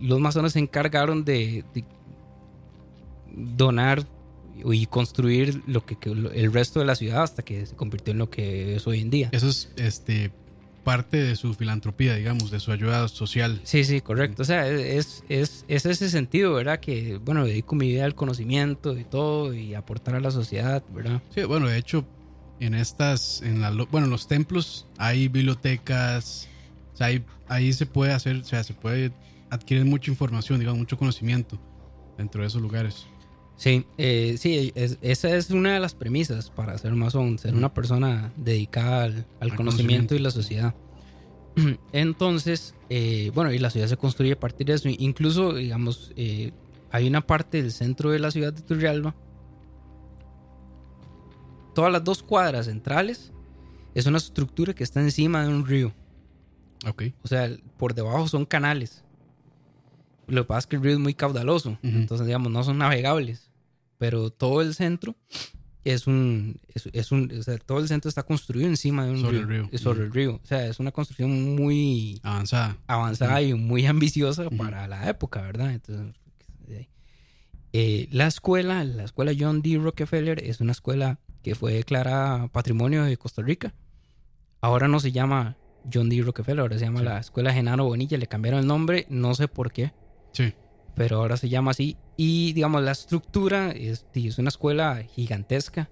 [0.00, 1.64] los masones se encargaron de,
[3.32, 4.06] donar
[4.64, 8.28] y construir lo que, el resto de la ciudad hasta que se convirtió en lo
[8.30, 9.28] que es hoy en día.
[9.32, 10.32] Eso es este
[10.84, 13.60] parte de su filantropía, digamos, de su ayuda social.
[13.64, 14.42] Sí, sí, correcto.
[14.42, 16.78] O sea, es, es, es ese sentido, ¿verdad?
[16.78, 21.22] Que, bueno, dedico mi vida al conocimiento y todo y aportar a la sociedad, ¿verdad?
[21.34, 22.06] Sí, bueno, de hecho,
[22.60, 26.48] en estas, en la, bueno, en los templos hay bibliotecas,
[26.92, 27.08] o sea,
[27.48, 29.12] ahí, se puede hacer, o sea, se puede
[29.50, 31.58] adquirir mucha información, digamos, mucho conocimiento
[32.16, 33.06] dentro de esos lugares.
[33.56, 38.32] Sí, eh, sí, esa es una de las premisas para ser masón, ser una persona
[38.36, 39.04] dedicada
[39.40, 40.74] al, conocimiento, y la sociedad.
[41.92, 44.88] Entonces, eh, bueno, y la ciudad se construye a partir de eso.
[44.88, 46.52] Incluso, digamos, eh,
[46.90, 49.14] hay una parte del centro de la ciudad de Turrialba.
[51.74, 53.32] Todas las dos cuadras centrales
[53.94, 55.94] es una estructura que está encima de un río.
[57.22, 59.03] O sea, por debajo son canales.
[60.28, 61.78] Lo que pasa es que el río es muy caudaloso.
[61.82, 63.50] Entonces, digamos, no son navegables.
[63.98, 65.16] Pero todo el centro
[65.84, 66.60] es un.
[66.92, 69.62] Es, un o sea, todo el centro está construido encima de un sobre río.
[69.62, 69.78] El río.
[69.78, 70.40] Sobre el río.
[70.42, 72.20] O sea, es una construcción muy.
[72.22, 72.78] Avanzada.
[72.86, 75.72] Avanzada y muy ambiciosa para la época, ¿verdad?
[75.72, 76.14] Entonces.
[77.76, 79.78] Eh, la escuela, la escuela John D.
[79.82, 83.74] Rockefeller, es una escuela que fue declarada Patrimonio de Costa Rica.
[84.60, 85.56] Ahora no se llama
[85.92, 86.22] John D.
[86.22, 89.72] Rockefeller, ahora se llama la Escuela Genaro Bonilla, le cambiaron el nombre, no sé por
[89.72, 89.92] qué.
[90.34, 90.52] Sí.
[90.94, 91.96] Pero ahora se llama así.
[92.16, 95.88] Y digamos, la estructura es, es una escuela gigantesca.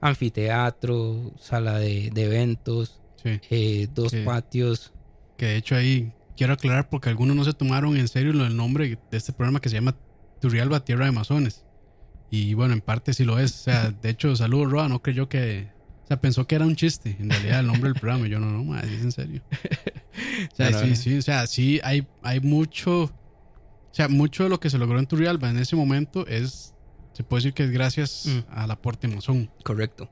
[0.00, 4.92] Anfiteatro, sala de, eventos, eh, dos patios.
[5.36, 8.98] Que de hecho ahí quiero aclarar porque algunos no se tomaron en serio el nombre
[9.10, 9.96] de este programa que se llama
[10.40, 11.64] Turrialba Tierra de Masones.
[12.30, 13.52] Y bueno, en parte sí lo es.
[13.52, 14.88] O sea, de hecho, saludos, Roa.
[14.88, 15.68] No creyó que
[16.04, 18.26] O sea, pensó que era un chiste, en realidad, el nombre del programa.
[18.26, 19.42] yo, no, no, más, es en serio.
[20.52, 23.12] O sea, sí, sí, o sea, sí, hay, hay mucho.
[23.96, 26.74] O sea, mucho de lo que se logró en Turrialba en ese momento es.
[27.14, 28.52] Se puede decir que es gracias mm.
[28.54, 29.50] al aporte masón.
[29.64, 30.10] Correcto.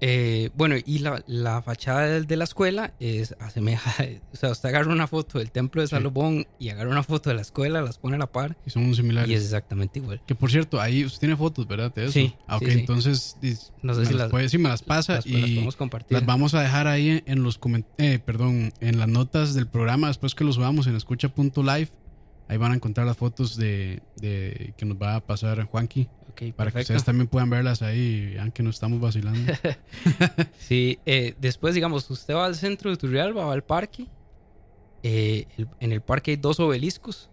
[0.00, 3.92] Eh, bueno, y la, la, fachada de la escuela es asemeja.
[4.32, 7.34] O sea, usted agarra una foto del templo de Salomón y agarra una foto de
[7.34, 8.56] la escuela, las pone a la par.
[8.64, 9.28] Y son similares.
[9.28, 10.22] Y es exactamente igual.
[10.24, 11.92] Que por cierto, ahí usted tiene fotos, ¿verdad?
[11.92, 12.12] De eso?
[12.12, 12.32] Sí.
[12.46, 13.36] Ah, ok, entonces.
[13.82, 16.16] No sé si las, puede, sí, me las pasa las, y las, compartir.
[16.16, 17.58] las vamos a dejar ahí en los
[17.98, 21.88] eh, perdón, en las notas del programa después que los subamos en escucha.live.
[22.50, 26.08] Ahí van a encontrar las fotos de, de que nos va a pasar Juanqui
[26.56, 29.52] para que ustedes también puedan verlas ahí, aunque no estamos vacilando.
[30.58, 34.08] sí, eh, después, digamos, usted va al centro de Turrialba, va al parque.
[35.04, 35.46] Eh,
[35.78, 37.30] en el parque hay dos obeliscos.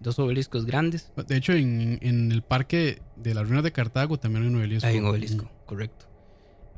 [0.00, 1.12] Dos obeliscos grandes.
[1.26, 4.86] De hecho, en, el parque de las ruinas de Cartago también hay un obelisco.
[4.86, 6.06] Hay un obelisco, correcto.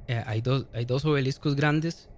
[0.09, 2.09] Eh, hay, dos, hay dos obeliscos grandes.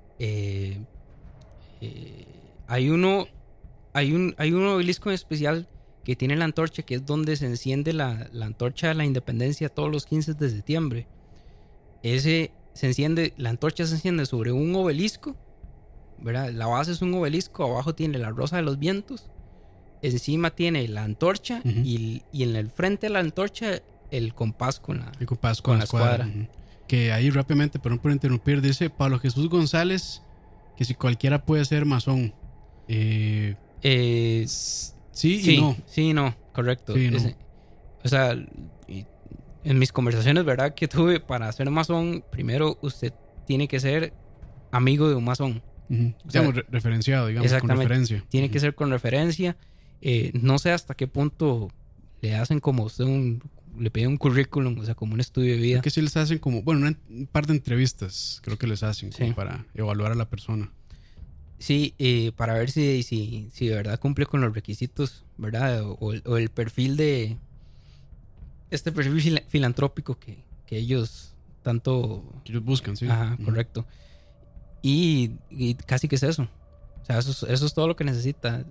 [2.67, 3.29] hay uno.
[3.99, 5.67] Hay un, hay un obelisco en especial
[6.05, 9.91] que tiene la antorcha, que es donde se enciende la, antorcha de la independencia todos
[9.91, 11.07] los 15 de septiembre.
[12.03, 15.37] Ese se enciende, la antorcha se enciende sobre un obelisco,
[16.19, 16.51] ¿verdad?
[16.53, 19.29] La base es un obelisco, abajo tiene la rosa de los vientos,
[20.01, 25.13] encima tiene la antorcha y, en el frente de la antorcha el compás con la,
[25.19, 26.29] el compás con, la escuadra.
[26.87, 30.23] Que ahí rápidamente, perdón por interrumpir, dice Pablo Jesús González
[30.79, 32.33] que si cualquiera puede ser masón.
[32.87, 34.47] Eh, eh,
[35.19, 35.77] Sí, sí y no.
[35.87, 36.95] Sí, no, correcto.
[38.05, 38.37] o sea,
[39.65, 40.75] en mis conversaciones, ¿verdad?
[40.75, 43.13] Que tuve para ser masón, primero usted
[43.45, 44.13] tiene que ser
[44.71, 45.61] amigo de un masón.
[45.89, 48.25] digamos, referenciado, digamos, con referencia.
[48.29, 49.57] Tiene que ser con referencia.
[50.01, 51.73] Eh, no sé hasta qué punto
[52.21, 53.43] le hacen como usted un,
[53.77, 55.75] le piden un currículum, o sea, como un estudio de vida.
[55.77, 59.11] Creo que sí les hacen como, bueno, un par de entrevistas, creo que les hacen
[59.35, 60.73] para evaluar a la persona.
[61.59, 65.83] Sí, eh, para ver si, si, si de verdad cumple con los requisitos, ¿verdad?
[65.85, 67.37] O, el perfil de.
[68.71, 72.25] Este perfil filantrópico que, ellos tanto.
[72.45, 73.09] Que ellos buscan, sí.
[73.09, 73.87] Ajá, correcto.
[74.83, 75.33] Y,
[75.87, 76.49] casi que es eso.
[77.03, 78.65] O sea, eso, es todo lo que necesita.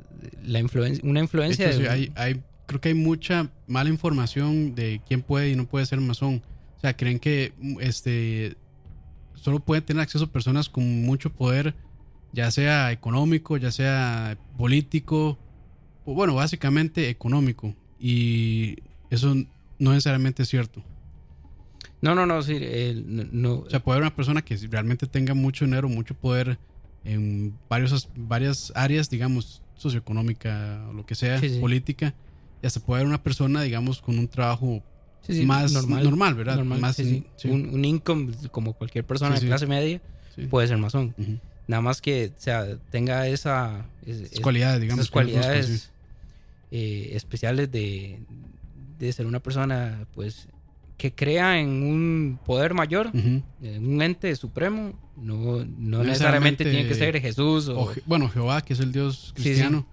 [0.43, 1.67] La influencia, una influencia.
[1.67, 5.85] de hay, hay, creo que hay mucha mala información de quién puede y no puede
[5.85, 6.41] ser masón.
[6.77, 8.55] O sea, creen que este
[9.33, 11.73] solo pueden tener acceso a personas con mucho poder
[12.33, 15.37] ya sea económico, ya sea político,
[16.05, 17.73] o bueno, básicamente económico.
[17.99, 18.77] Y
[19.09, 19.35] eso
[19.79, 20.83] no necesariamente es cierto.
[22.01, 22.59] No, no, no, sí,
[23.31, 26.59] no, O sea, puede haber una persona que realmente tenga mucho dinero, mucho poder
[27.03, 32.13] en varios, varias áreas, digamos, socioeconómica o lo que sea, política,
[32.61, 34.83] y hasta puede haber una persona, digamos, con un trabajo
[35.43, 36.63] más normal, ¿verdad?
[36.63, 37.25] más, un,
[37.73, 40.01] un, income como cualquier persona de clase media
[40.49, 41.15] puede ser masón.
[41.67, 43.85] Nada más que o sea, tenga esa,
[44.41, 45.01] cualidades, digamos.
[45.01, 45.91] Esas cualidades
[46.71, 48.19] eh, especiales de,
[48.99, 50.47] de, ser una persona, pues,
[50.97, 54.93] que crea en un poder mayor, en un ente supremo.
[55.17, 57.67] No, no, necesariamente, tiene que ser Jesús.
[57.67, 59.85] O, bueno, Jehová, que es el Dios cristiano.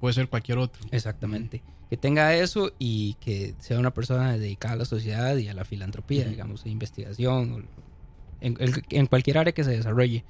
[0.00, 0.82] Puede ser cualquier otro.
[0.90, 1.62] Exactamente.
[1.90, 5.64] Que tenga eso y que sea una persona dedicada a la sociedad y a la
[5.64, 7.66] filantropía, digamos, a investigación,
[8.40, 8.56] en,
[8.88, 10.24] en cualquier área que se desarrolle.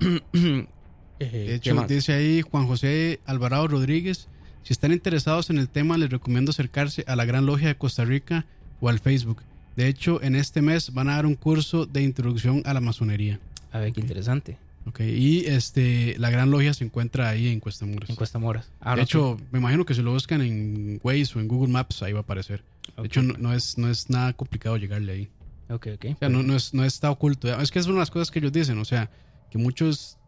[1.18, 4.28] Eh, de hecho, dice ahí Juan José Alvarado Rodríguez,
[4.62, 8.04] si están interesados en el tema, les recomiendo acercarse a la Gran Logia de Costa
[8.04, 8.44] Rica
[8.80, 9.42] o al Facebook.
[9.76, 13.40] De hecho, en este mes van a dar un curso de introducción a la masonería.
[13.72, 14.58] A ver, qué interesante.
[14.86, 18.08] Ok, y este, la Gran Logia se encuentra ahí en Cuesta Moras.
[18.08, 18.70] En Cuesta Moras.
[18.80, 22.02] Ah, de hecho, me imagino que si lo buscan en Waze o en Google Maps,
[22.02, 22.62] ahí va a aparecer.
[22.96, 25.28] De hecho, no, es, no es nada complicado llegarle ahí.
[25.68, 26.04] Ok, ok.
[26.14, 27.48] O sea, no, no, es, no está oculto.
[27.60, 28.78] Es que es una de las cosas que ellos dicen.
[28.78, 29.10] O sea,
[29.50, 30.18] que muchos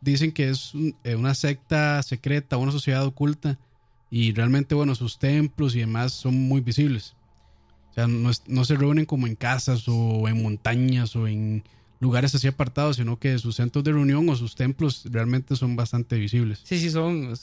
[0.00, 0.72] dicen que es
[1.04, 3.58] eh, una secta secreta, una sociedad oculta,
[4.10, 7.14] y realmente, bueno, sus templos y demás son muy visibles.
[7.90, 11.64] O sea, no, se reúnen como en casas o en montañas o en
[12.00, 16.16] lugares así apartados, sino que sus centros de reunión o sus templos realmente son bastante
[16.16, 16.60] visibles.
[16.62, 17.34] Sí, sí, son,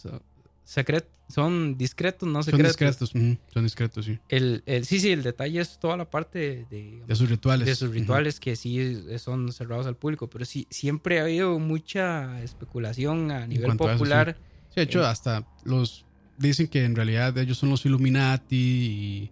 [0.65, 2.75] secret, son discretos, no secretos.
[2.75, 4.19] Son discretos, son discretos, sí.
[4.27, 7.65] El, sí, sí, el detalle es toda la parte de, de sus rituales.
[7.67, 12.41] De sus rituales que sí son cerrados al público, pero sí, siempre ha habido mucha
[12.43, 14.37] especulación a nivel popular.
[14.69, 14.75] sí.
[14.77, 16.05] de hecho, eh, hasta los
[16.37, 19.31] dicen que en realidad ellos son los Illuminati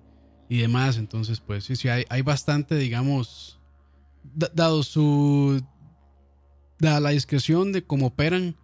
[0.50, 3.60] y, demás, entonces pues sí, sí, hay, hay bastante, digamos,
[4.54, 5.64] dado su...
[6.78, 8.56] dada la discreción de cómo operan,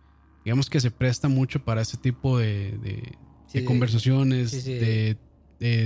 [0.50, 3.16] digamos que se presta mucho para ese tipo de,
[3.68, 5.16] conversaciones, de,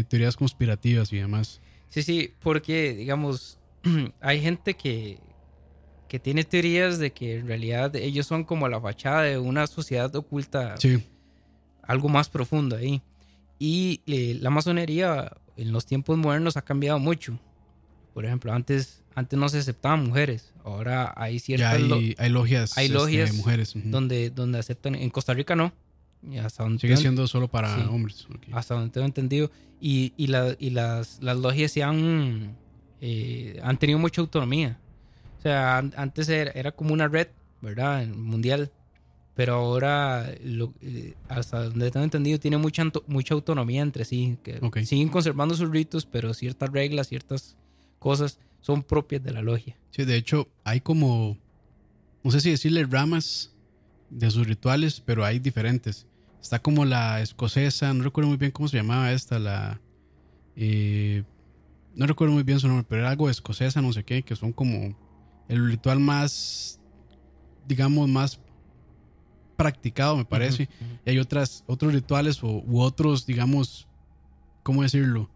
[0.08, 1.60] teorías conspirativas y demás.
[1.90, 3.60] Sí, sí, porque, digamos,
[4.22, 5.20] hay gente que,
[6.08, 10.16] que tiene teorías de que en realidad ellos son como la fachada de una sociedad
[10.16, 10.78] oculta.
[10.78, 11.04] Sí.
[11.82, 13.02] Algo más profundo ahí.
[13.60, 17.38] Y eh, la masonería en los tiempos modernos ha cambiado mucho.
[18.14, 20.52] Por ejemplo, antes, antes no se aceptaban mujeres.
[20.64, 23.74] Ahora hay ciertas hay, hay, logias, hay logias este, mujeres.
[23.76, 24.96] donde, donde aceptan.
[24.96, 25.74] En Costa Rica no.
[26.42, 28.28] Hasta Sigue siendo solo para hombres.
[28.52, 29.52] Hasta donde tengo entendido.
[29.82, 32.56] Y, y, la, y las, las logias se han,
[33.02, 34.80] eh, han tenido mucha autonomía.
[35.40, 37.28] O sea, antes era, era, como una red,
[37.62, 38.08] ¿verdad?
[38.08, 38.72] Mundial.
[39.36, 44.38] Pero ahora, lo, eh, hasta donde tengo entendido, tiene mucha, mucha autonomía entre sí.
[44.44, 47.58] Que Siguen conservando sus ritos, pero ciertas reglas, ciertas
[48.00, 49.78] cosas son propias de la logia.
[49.92, 51.38] Sí, de hecho, hay como,
[52.24, 53.54] no sé si decirle ramas
[54.10, 56.08] de sus rituales, pero hay diferentes.
[56.42, 59.82] Está como la escocesa, no recuerdo muy bien cómo se llamaba esta, la...
[60.56, 61.24] Eh,
[61.96, 64.54] no recuerdo muy bien su nombre, pero era algo escocesa, no sé qué, que son
[64.54, 64.98] como
[65.50, 66.80] el ritual más,
[67.68, 68.40] digamos, más
[69.58, 70.70] practicado, me parece.
[71.06, 73.88] Y hay otras, otros rituales o, u otros, digamos,
[74.64, 75.30] ¿cómo decirlo?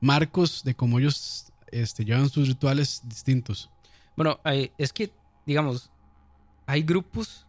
[0.00, 3.70] Marcos de cómo ellos este, llevan sus rituales distintos.
[4.16, 4.40] Bueno,
[4.76, 5.12] es que,
[5.46, 5.90] digamos,
[6.66, 7.46] hay grupos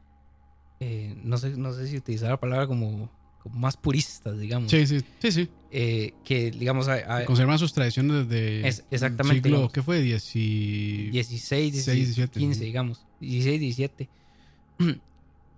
[0.83, 3.07] eh, no, sé, no sé si utilizar la palabra como,
[3.53, 4.71] más puristas, digamos.
[4.71, 5.49] Sí, sí, sí, sí.
[5.69, 6.87] Eh, que, digamos...
[7.27, 8.67] Conservan sus tradiciones desde...
[8.67, 9.47] Es, exactamente.
[9.47, 10.01] Siglo, ¿Qué fue?
[10.01, 13.05] 16, 17, 15, digamos.
[13.19, 14.09] 16, 17.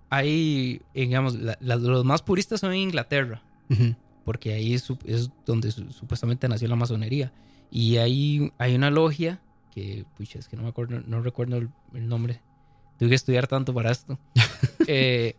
[0.09, 3.41] hay, digamos, los más puristas son en Inglaterra.
[4.25, 4.91] Porque ahí es,
[5.45, 7.31] donde supuestamente nació la masonería.
[7.75, 12.07] Y ahí hay una logia que, pucha, es que no me acuerdo, no recuerdo el
[12.07, 12.39] nombre
[12.97, 14.17] tuve que estudiar tanto para esto,
[14.87, 15.35] eh,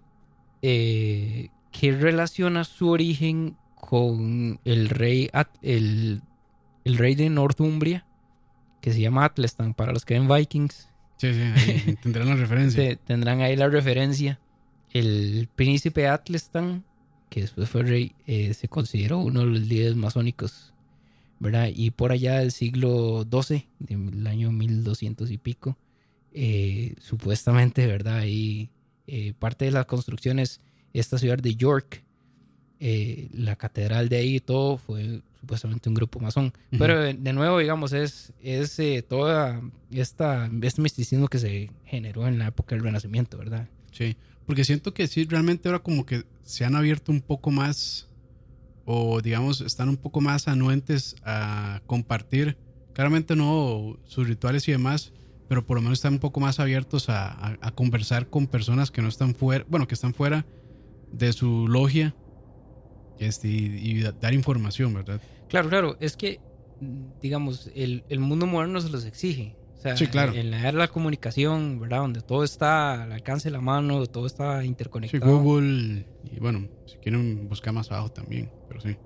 [0.62, 5.30] eh, que relaciona su origen con el rey,
[5.62, 6.22] el,
[6.84, 8.06] rey de Northumbria,
[8.80, 10.90] que se llama Atlestan, para los que ven Vikings.
[11.16, 12.96] Sí, sí, ahí tendrán la referencia.
[12.96, 14.40] tendrán ahí la referencia.
[14.92, 16.84] El príncipe Atlestan,
[17.30, 20.73] que después fue rey, eh, se consideró uno de los líderes masónicos,
[21.44, 21.68] ¿verdad?
[21.74, 25.76] Y por allá del siglo XII, del año 1200 y pico,
[26.32, 28.24] eh, supuestamente, ¿verdad?
[28.24, 28.70] Y
[29.06, 30.60] eh, parte de las construcciones,
[30.94, 32.02] esta ciudad de York,
[32.80, 36.52] eh, la catedral de ahí y todo fue supuestamente un grupo masón.
[36.70, 42.48] Pero de nuevo, digamos, es, es toda esta, este misticismo que se generó en la
[42.48, 43.68] época del Renacimiento, ¿verdad?
[43.92, 48.08] Sí, porque siento que sí, realmente ahora como que se han abierto un poco más,
[48.84, 52.56] o digamos, están un poco más anuentes a compartir,
[52.92, 55.12] claramente no sus rituales y demás,
[55.48, 59.08] pero por lo menos están un poco más abiertos a, conversar con personas que no
[59.08, 60.46] están fuera, bueno, que están fuera
[61.12, 62.14] de su logia
[63.18, 65.20] este, y, dar información, ¿verdad?
[65.48, 66.40] Claro, claro, es que,
[67.20, 69.56] digamos, el, mundo moderno se los exige.
[69.84, 70.32] Sea, sí, claro.
[70.32, 71.98] en la era de la comunicación, ¿verdad?
[71.98, 75.24] Donde todo está al alcance de la mano, todo está interconectado.
[75.24, 78.96] Sí, Google, y bueno, si quieren buscar más abajo también, pero sí.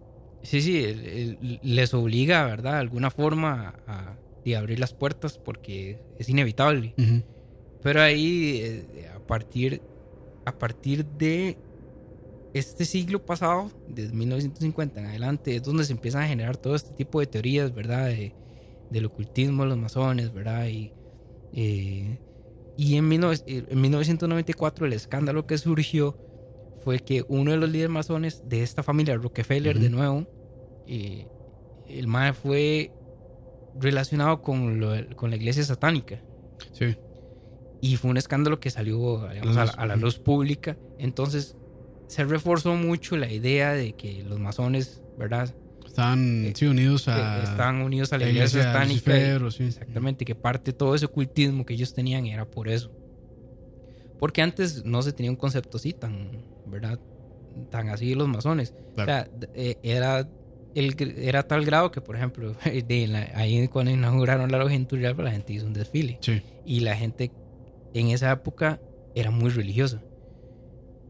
[0.43, 2.75] Sí, sí, les obliga, ¿verdad?
[2.75, 6.95] De alguna forma a de abrir las puertas porque es inevitable.
[7.83, 9.83] Pero ahí, eh, a, partir,
[10.45, 11.57] a partir de
[12.55, 16.91] este siglo pasado, desde 1950 en adelante, es donde se empiezan a generar todo este
[16.95, 18.07] tipo de teorías, ¿verdad?
[18.07, 18.35] De,
[18.91, 20.67] del ocultismo, los masones, ¿verdad?
[20.69, 20.93] Y,
[21.53, 22.19] eh,
[22.77, 26.17] y en, en 1994 el escándalo que surgió
[26.85, 30.27] fue que uno de los líderes masones de esta familia, Rockefeller, de nuevo,
[30.87, 31.27] eh,
[31.89, 32.93] el MAE fue
[33.79, 34.81] relacionado con,
[35.17, 36.23] con la iglesia satánica.
[36.73, 36.97] Sí.
[37.81, 40.77] Y fue un escándalo que salió a, la luz pública.
[40.99, 41.57] Entonces
[42.07, 45.55] se reforzó mucho la idea de que los masones, ¿verdad?
[45.89, 47.43] Están eh, unidos a.
[47.43, 49.17] Están unidos a la, iglesia, satánica.
[49.17, 52.91] Exactamente, que parte de todo ese ocultismo que ellos tenían era por eso.
[54.19, 56.99] Porque antes no se tenía un concepto así tan, ¿verdad?
[57.71, 58.75] Tan así de los masones.
[58.97, 60.29] O sea, eh, era
[60.75, 62.55] era tal grado que, por ejemplo,
[63.35, 64.87] ahí cuando inauguraron la logia en
[65.25, 66.19] la gente hizo un desfile.
[66.65, 67.33] Y la gente
[67.95, 68.81] en esa época
[69.15, 70.03] era muy religiosa.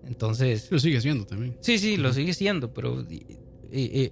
[0.07, 0.71] Entonces.
[0.71, 1.57] Lo sigue siendo también.
[1.61, 3.05] Sí, sí, lo sigue siendo, pero.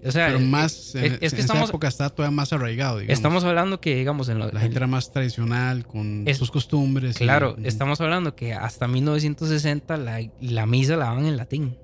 [0.04, 0.94] O sea, pero más.
[0.94, 3.00] en, es que esa época está todavía más arraigado.
[3.00, 7.16] Estamos hablando que, digamos, en la gente era más tradicional, con sus costumbres.
[7.18, 11.76] Claro, estamos hablando que hasta 1960 la, la misa la daban en latín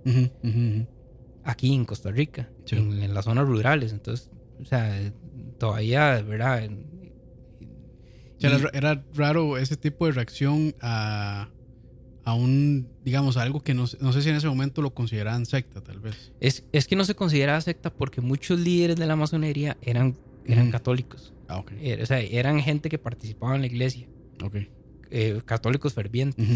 [1.44, 3.92] aquí en Costa Rica, en, las zonas rurales.
[3.92, 5.12] Entonces, o sea,
[5.58, 6.68] todavía, ¿verdad?
[8.40, 11.48] era, raro ese tipo de reacción a,
[12.24, 15.80] a un, digamos, algo que no, no, sé si en ese momento lo consideraban secta,
[15.80, 16.32] tal vez.
[16.40, 20.16] Es, es que no se consideraba secta porque muchos líderes de la masonería eran
[20.46, 21.32] eran católicos.
[21.48, 21.72] Ah, ok.
[21.80, 24.08] Eh, o sea, eran gente que participaba en la iglesia.
[24.42, 24.56] Ok.
[25.10, 26.46] Eh, católicos fervientes.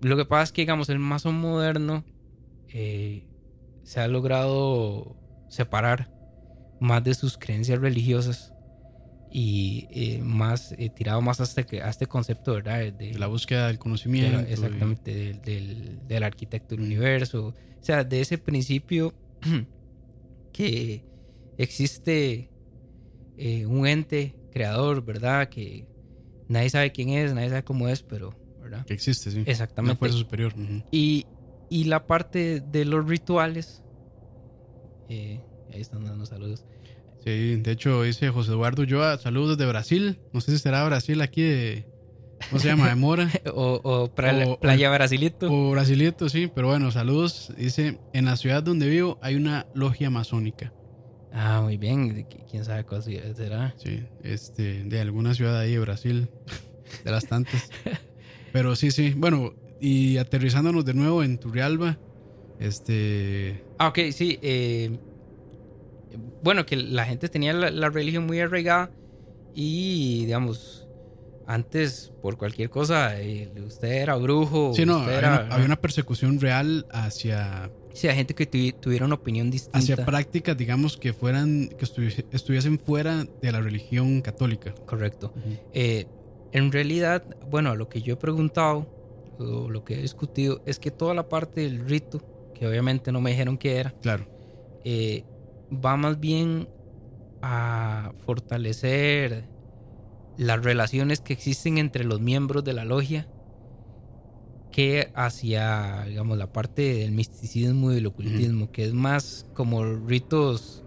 [0.00, 2.04] Lo que pasa es que, digamos, el mazo moderno
[2.68, 3.24] eh,
[3.82, 5.16] se ha logrado
[5.48, 6.10] separar
[6.80, 8.54] más de sus creencias religiosas
[9.32, 12.92] y eh, más tirado más hasta este, a este concepto, ¿verdad?
[12.92, 14.40] De, la búsqueda del conocimiento.
[14.40, 17.54] exactamente, del, del, arquitecto del universo.
[17.80, 19.14] O sea, de ese principio
[20.52, 21.04] que
[21.58, 22.50] existe
[23.66, 25.48] un ente creador, ¿verdad?
[25.48, 25.86] Que
[26.48, 28.84] nadie sabe quién es, nadie sabe cómo es, pero, ¿verdad?
[28.84, 29.42] Que existe, sí.
[29.46, 29.92] Exactamente.
[29.92, 30.52] Una fuerza superior.
[30.90, 31.26] y,
[31.70, 33.82] y, la parte de los rituales,
[35.08, 35.40] eh,
[35.72, 36.64] ahí están dando saludos.
[37.24, 40.18] Sí, de hecho dice José Eduardo Yoa, saludos desde Brasil.
[40.32, 41.86] No sé si será Brasil aquí de...
[42.48, 42.88] ¿Cómo se llama?
[42.88, 43.28] De Mora.
[43.54, 45.52] o, Playa Brasilito.
[45.52, 46.50] O Brasilito, sí.
[46.54, 47.52] Pero bueno, saludos.
[47.58, 50.72] Dice, en la ciudad donde vivo hay una logia masónica.
[51.32, 52.26] Ah, muy bien.
[52.50, 53.74] ¿Quién sabe cuál será?
[53.76, 56.28] Sí, este, de alguna ciudad ahí de Brasil,
[57.04, 57.70] de las tantas.
[58.52, 59.12] Pero sí, sí.
[59.14, 61.98] Bueno, y aterrizándonos de nuevo en Turrialba,
[62.58, 63.62] este...
[63.78, 64.38] Ah, ok, sí.
[64.42, 64.98] Eh,
[66.42, 68.90] bueno, que la gente tenía la, religión muy arraigada
[69.54, 70.88] y, digamos,
[71.46, 74.72] antes por cualquier cosa, eh, usted era brujo.
[74.74, 79.50] Sí, no, había, había una persecución real hacia Sí, a gente que tuviera una opinión
[79.50, 79.78] distinta.
[79.78, 81.84] Hacia prácticas, digamos, que fueran, que
[82.32, 84.74] estuviesen fuera de la religión católica.
[84.86, 85.32] Correcto.
[85.72, 86.06] Eh,
[86.52, 88.86] en realidad, bueno, lo que yo he preguntado,
[89.38, 92.22] o lo que he discutido, es que toda la parte del rito,
[92.54, 94.26] que obviamente no me dijeron qué era, claro.
[94.84, 95.24] Eh,
[95.72, 96.68] va más bien
[97.42, 99.44] a fortalecer
[100.36, 103.28] las relaciones que existen entre los miembros de la logia
[104.70, 110.84] que hacia, digamos, la parte del misticismo y el ocultismo, que es más como ritos...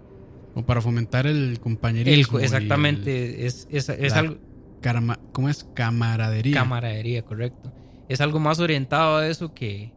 [0.54, 2.38] O para fomentar el compañerismo.
[2.38, 4.36] exactamente, es, es, algo...
[5.32, 5.64] ¿Cómo es?
[5.74, 6.54] Camaradería.
[6.54, 7.72] Camaradería, correcto.
[8.08, 9.92] Es algo más orientado a eso que,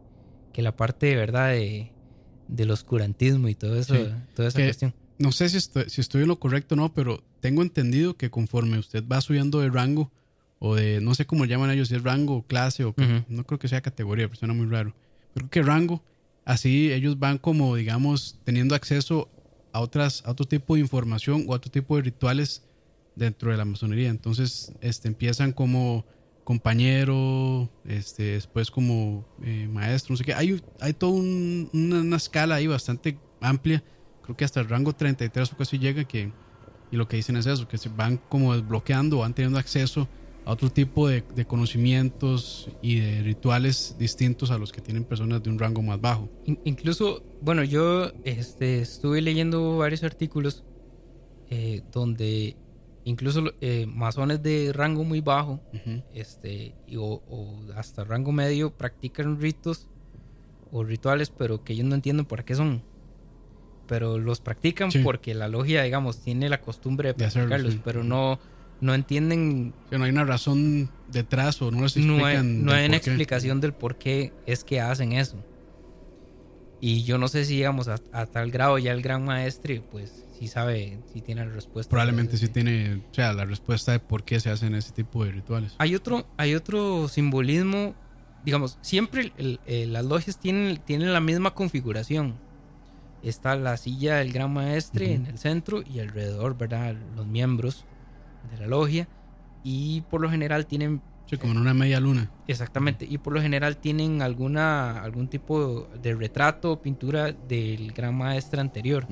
[0.52, 1.92] que la parte de verdad de,
[2.48, 3.94] del oscurantismo y todo eso,
[4.34, 4.94] toda esa cuestión.
[5.18, 8.30] No sé si estoy, si estoy en lo correcto o no, pero tengo entendido que
[8.30, 10.10] conforme usted va subiendo de rango,
[10.60, 12.94] o de, no sé cómo llaman ellos, si es rango, clase o
[13.28, 14.94] no creo que sea categoría, pero suena muy raro.
[15.34, 16.02] Creo que rango,
[16.44, 19.28] así ellos van como, digamos, teniendo acceso
[19.72, 22.62] a, otras, a otro tipo de información o a otro tipo de rituales
[23.14, 24.08] dentro de la masonería.
[24.08, 26.04] Entonces, este, empiezan como
[26.48, 30.32] compañero, este, después como eh, maestro, no sé qué.
[30.32, 33.84] Hay, hay toda una, escala ahí bastante amplia.
[34.22, 36.32] Creo que hasta el rango 33 o casi llega que,
[36.90, 40.08] y lo que dicen es eso, que se van como desbloqueando, van teniendo acceso
[40.46, 45.58] otro tipo de, conocimientos y de rituales distintos a los que tienen personas de un
[45.58, 46.30] rango más bajo.
[46.64, 50.64] incluso, bueno, yo este, estuve leyendo varios artículos
[51.50, 52.56] eh, donde
[53.08, 55.60] incluso eh, masones de rango muy bajo
[56.14, 57.22] este, o,
[57.74, 59.88] hasta rango medio practican ritos
[60.70, 62.82] o rituales, pero que ellos no entienden por qué son.
[63.86, 68.38] Pero los practican porque la logia, digamos, tiene la costumbre de practicarlos, pero no
[68.80, 69.74] no entienden.
[69.90, 72.64] no hay una razón detrás o no les explican.
[72.64, 75.36] No hay, una explicación del por qué es que hacen eso.
[76.80, 80.46] Y yo no sé si, digamos, a, tal grado ya el gran maestre, pues sí
[80.46, 81.90] sabe, si tiene la respuesta.
[81.90, 85.32] Probablemente sí tiene, o sea, la respuesta de por qué se hacen ese tipo de
[85.32, 85.74] rituales.
[85.78, 87.94] Hay otro, hay otro simbolismo,
[88.44, 89.32] digamos, siempre
[89.66, 92.36] las logias tienen, tienen la misma configuración.
[93.24, 96.94] Está la silla del gran maestre en el centro y alrededor, ¿verdad?
[97.16, 97.84] Los miembros
[98.52, 99.08] de la logia
[99.64, 102.30] y por lo general tienen Sí, como en una media luna.
[102.46, 103.06] Exactamente.
[103.08, 108.60] Y por lo general tienen alguna algún tipo de retrato o pintura del gran maestro
[108.60, 109.06] anterior.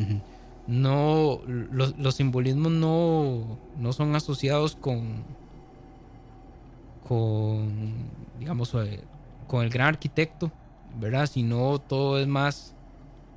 [0.67, 5.25] No, los, simbolismos no, no son asociados con,
[7.07, 7.95] con,
[8.41, 9.05] digamos, eh,
[9.47, 10.51] con el gran arquitecto,
[10.99, 11.27] ¿verdad?
[11.27, 12.75] Sino todo es más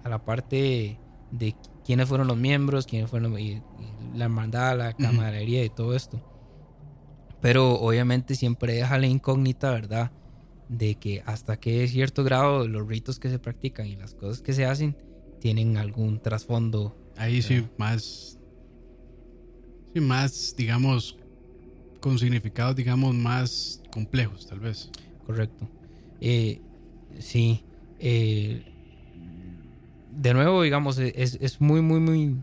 [0.03, 0.97] a la parte
[1.31, 1.55] de
[1.85, 3.35] quiénes fueron los miembros, quiénes fueron
[4.15, 6.21] la hermandad, la camaradería y todo esto.
[7.41, 10.11] Pero obviamente siempre deja la incógnita, ¿verdad?
[10.67, 14.53] De que hasta qué cierto grado los ritos que se practican y las cosas que
[14.53, 14.95] se hacen
[15.39, 16.95] tienen algún trasfondo.
[17.17, 18.37] Ahí sí, más.
[19.93, 21.17] Sí, más, digamos,
[21.99, 24.89] con significados, digamos, más complejos, tal vez.
[25.25, 25.67] Correcto.
[26.21, 26.61] Eh,
[27.19, 27.63] sí.
[27.99, 28.63] Eh,
[30.11, 32.35] de nuevo, digamos, es, es, muy, muy, muy...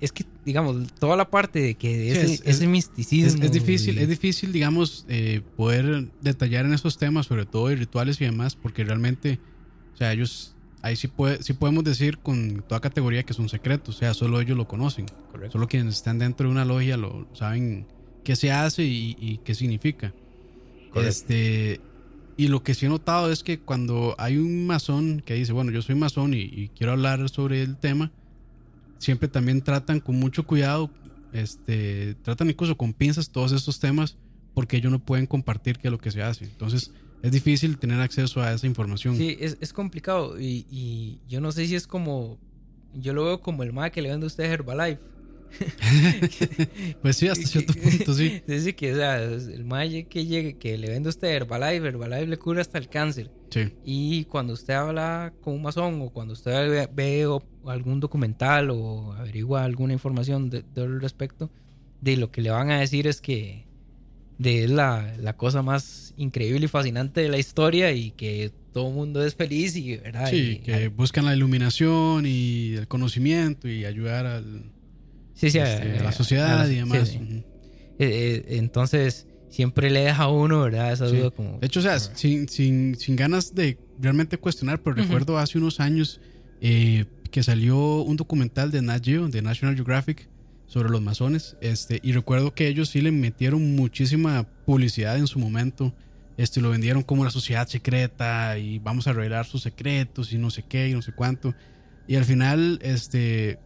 [0.00, 3.44] Es que, digamos, toda la parte de que ese, ese misticismo...
[3.44, 8.20] Es, difícil, es difícil, digamos, eh, poder detallar en esos temas, sobre todo de rituales
[8.20, 9.38] y demás, porque realmente,
[9.92, 13.48] o sea, ellos ahí sí, puede, sí podemos decir con toda categoría que es un
[13.48, 15.06] secreto, o sea, solo ellos lo conocen.
[15.50, 17.86] Solo quienes están dentro de una logia lo saben
[18.24, 20.14] qué se hace y, qué significa.
[20.94, 21.80] Este,
[22.36, 25.70] y lo que sí he notado es que cuando hay un masón que dice, bueno,
[25.70, 28.12] yo soy masón y, quiero hablar sobre el tema,
[29.00, 30.90] siempre también tratan con mucho cuidado,
[31.32, 34.16] este, tratan incluso con pinzas todos estos temas
[34.54, 36.44] porque ellos no pueden compartir qué es lo que se hace.
[36.44, 36.92] Entonces,
[37.22, 39.16] es difícil tener acceso a esa información.
[39.16, 42.38] Sí, es, es complicado y, y, yo no sé si es como,
[42.94, 45.00] yo lo veo como el más que le vende a usted Herbalife.
[47.02, 48.42] pues sí, hasta cierto punto, sí.
[48.46, 52.26] Dice que, o sea, el malle que llegue, que le vende a usted Herbalife, Herbalife
[52.26, 53.30] le cura hasta el cáncer.
[53.50, 53.72] Sí.
[53.84, 57.26] Y cuando usted habla con un masón o cuando usted ve,
[57.66, 61.50] algún documental o averigua alguna información de, respecto,
[62.00, 63.66] de lo que le van a decir es que
[64.38, 68.94] de la, la, cosa más increíble y fascinante de la historia y que todo el
[68.94, 70.30] mundo es feliz y, ¿verdad?
[70.30, 74.72] Sí, que buscan la iluminación y el conocimiento y ayudar al
[75.40, 77.14] sí, sí, este, a, la sociedad y demás.
[77.14, 77.44] Eh,
[77.98, 80.92] eh, entonces, siempre le deja a uno, ¿verdad?
[80.92, 81.58] Esa duda como...
[81.58, 85.80] De hecho, o sea, sin, sin, sin, ganas de realmente cuestionar, pero recuerdo hace unos
[85.80, 86.20] años
[86.60, 90.28] eh, que salió un documental de Nat Geo, de National Geographic,
[90.66, 91.56] sobre los masones.
[91.60, 95.94] Este, y recuerdo que ellos sí le metieron muchísima publicidad en su momento.
[96.36, 100.50] Este, lo vendieron como una sociedad secreta y vamos a revelar sus secretos y no
[100.50, 101.54] sé qué y no sé cuánto.
[102.06, 103.58] Y al final, este,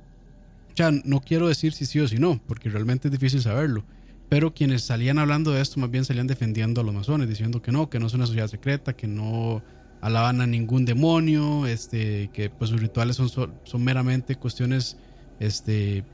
[0.75, 3.85] ya no quiero decir si sí o si no, porque realmente es difícil saberlo.
[4.29, 7.73] Pero quienes salían hablando de esto más bien salían defendiendo a los masones, diciendo que
[7.73, 9.63] no, que no es una sociedad secreta, que no
[10.01, 14.97] alaban a ningún demonio, este, que pues sus rituales son, son meramente cuestiones
[15.41, 16.05] este,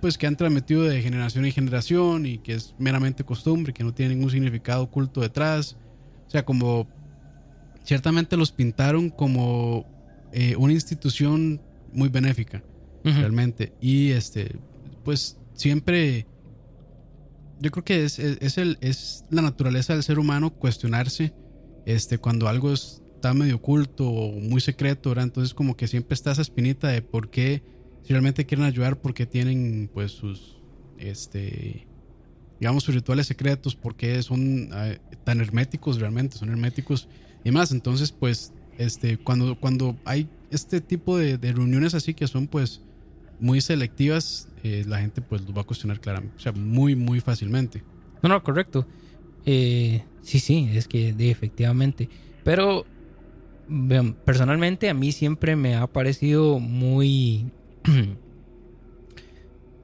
[0.00, 3.92] pues que han transmitido de generación en generación y que es meramente costumbre, que no
[3.92, 5.76] tiene ningún significado oculto detrás.
[6.26, 6.88] O sea, como
[7.84, 9.86] ciertamente los pintaron como
[10.32, 11.60] eh, una institución
[11.92, 12.62] muy benéfica
[13.14, 13.72] realmente.
[13.80, 14.56] Y este,
[15.04, 16.26] pues siempre,
[17.60, 21.32] yo creo que es, es, el, es la naturaleza del ser humano cuestionarse
[21.86, 25.24] este, cuando algo está medio oculto o muy secreto, ¿verdad?
[25.24, 27.62] Entonces como que siempre está esa espinita de por qué,
[28.02, 30.56] si realmente quieren ayudar, porque tienen pues sus,
[30.98, 31.86] este,
[32.60, 34.94] digamos, sus rituales secretos, porque son ah,
[35.24, 37.08] tan herméticos realmente, son herméticos
[37.44, 37.70] y más.
[37.70, 42.82] Entonces pues, este, cuando, cuando hay este tipo de reuniones así que son pues
[43.40, 47.20] muy selectivas, eh, la gente pues los va a cuestionar claramente, o sea, muy, muy
[47.20, 47.82] fácilmente.
[48.22, 48.86] No, no, correcto.
[49.44, 52.08] Eh, sí, sí, es que efectivamente.
[52.44, 52.86] Pero
[54.24, 57.50] personalmente a mí siempre me ha parecido muy,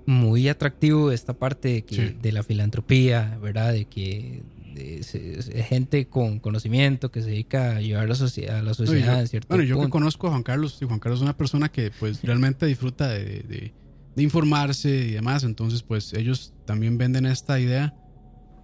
[0.06, 3.72] muy atractivo esta parte de, de la filantropía, ¿verdad?
[3.72, 4.42] De que
[4.74, 9.28] de, gente con conocimiento que se dedica a a la, sociedad, a la sociedad en
[9.28, 11.90] cierto Bueno, yo que conozco a Juan Carlos, y Juan Carlos es una persona que
[11.98, 13.72] pues realmente disfruta de,
[14.16, 17.94] informarse y demás, entonces pues ellos también venden esta idea,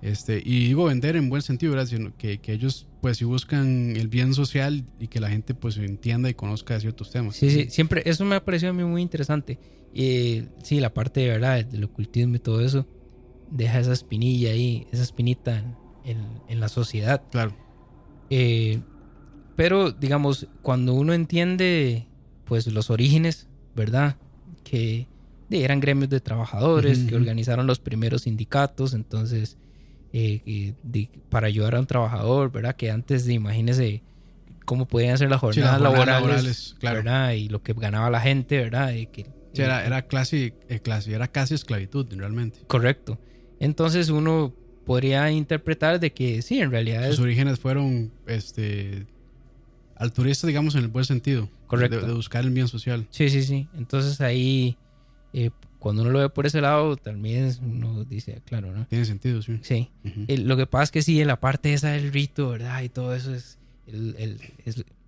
[0.02, 1.88] este, y digo vender en buen sentido, ¿verdad?
[1.88, 5.76] Sino que, que ellos pues si buscan el bien social y que la gente pues
[5.76, 7.36] entienda y conozca de ciertos temas.
[7.36, 9.58] Sí, sí, siempre, eso me ha parecido a mí muy interesante.
[9.94, 12.86] Y sí, la parte de verdad, del ocultismo y todo eso,
[13.50, 15.64] deja esa espinilla ahí, esa espinita
[16.04, 17.22] en, la sociedad.
[17.30, 17.54] Claro.
[18.30, 18.80] Eh,
[19.56, 22.06] pero, digamos, cuando uno entiende,
[22.44, 24.16] pues, los orígenes, ¿verdad?
[24.64, 25.06] Que
[25.50, 29.56] eran gremios de trabajadores, que organizaron los primeros sindicatos, entonces,
[30.12, 30.74] eh,
[31.28, 32.76] para ayudar a un trabajador, ¿verdad?
[32.76, 34.02] Que antes, de, imagínese
[34.68, 37.32] cómo podían ser las jornadas, laborales, ¿verdad?
[37.32, 38.92] Y lo que ganaba la gente, ¿verdad?
[39.10, 42.60] que, era, era, clase, eh, clase, era casi esclavitud, realmente.
[42.66, 43.18] Correcto.
[43.60, 44.54] Entonces uno
[44.88, 47.06] podría interpretar de que sí, en realidad.
[47.10, 49.06] Sus orígenes fueron este
[49.96, 51.50] altruistas, digamos, en el buen sentido.
[51.66, 52.06] Correcto.
[52.06, 53.06] De, buscar el bien social.
[53.10, 53.68] Sí, sí, sí.
[53.76, 54.78] Entonces ahí,
[55.34, 58.86] eh, cuando uno lo ve por ese lado, también uno dice, claro, ¿no?
[58.86, 59.60] Tiene sentido, sí.
[59.60, 59.90] Sí.
[60.38, 62.80] lo que pasa es que sí, en la parte esa del rito, ¿verdad?
[62.82, 64.40] Y todo eso es, el,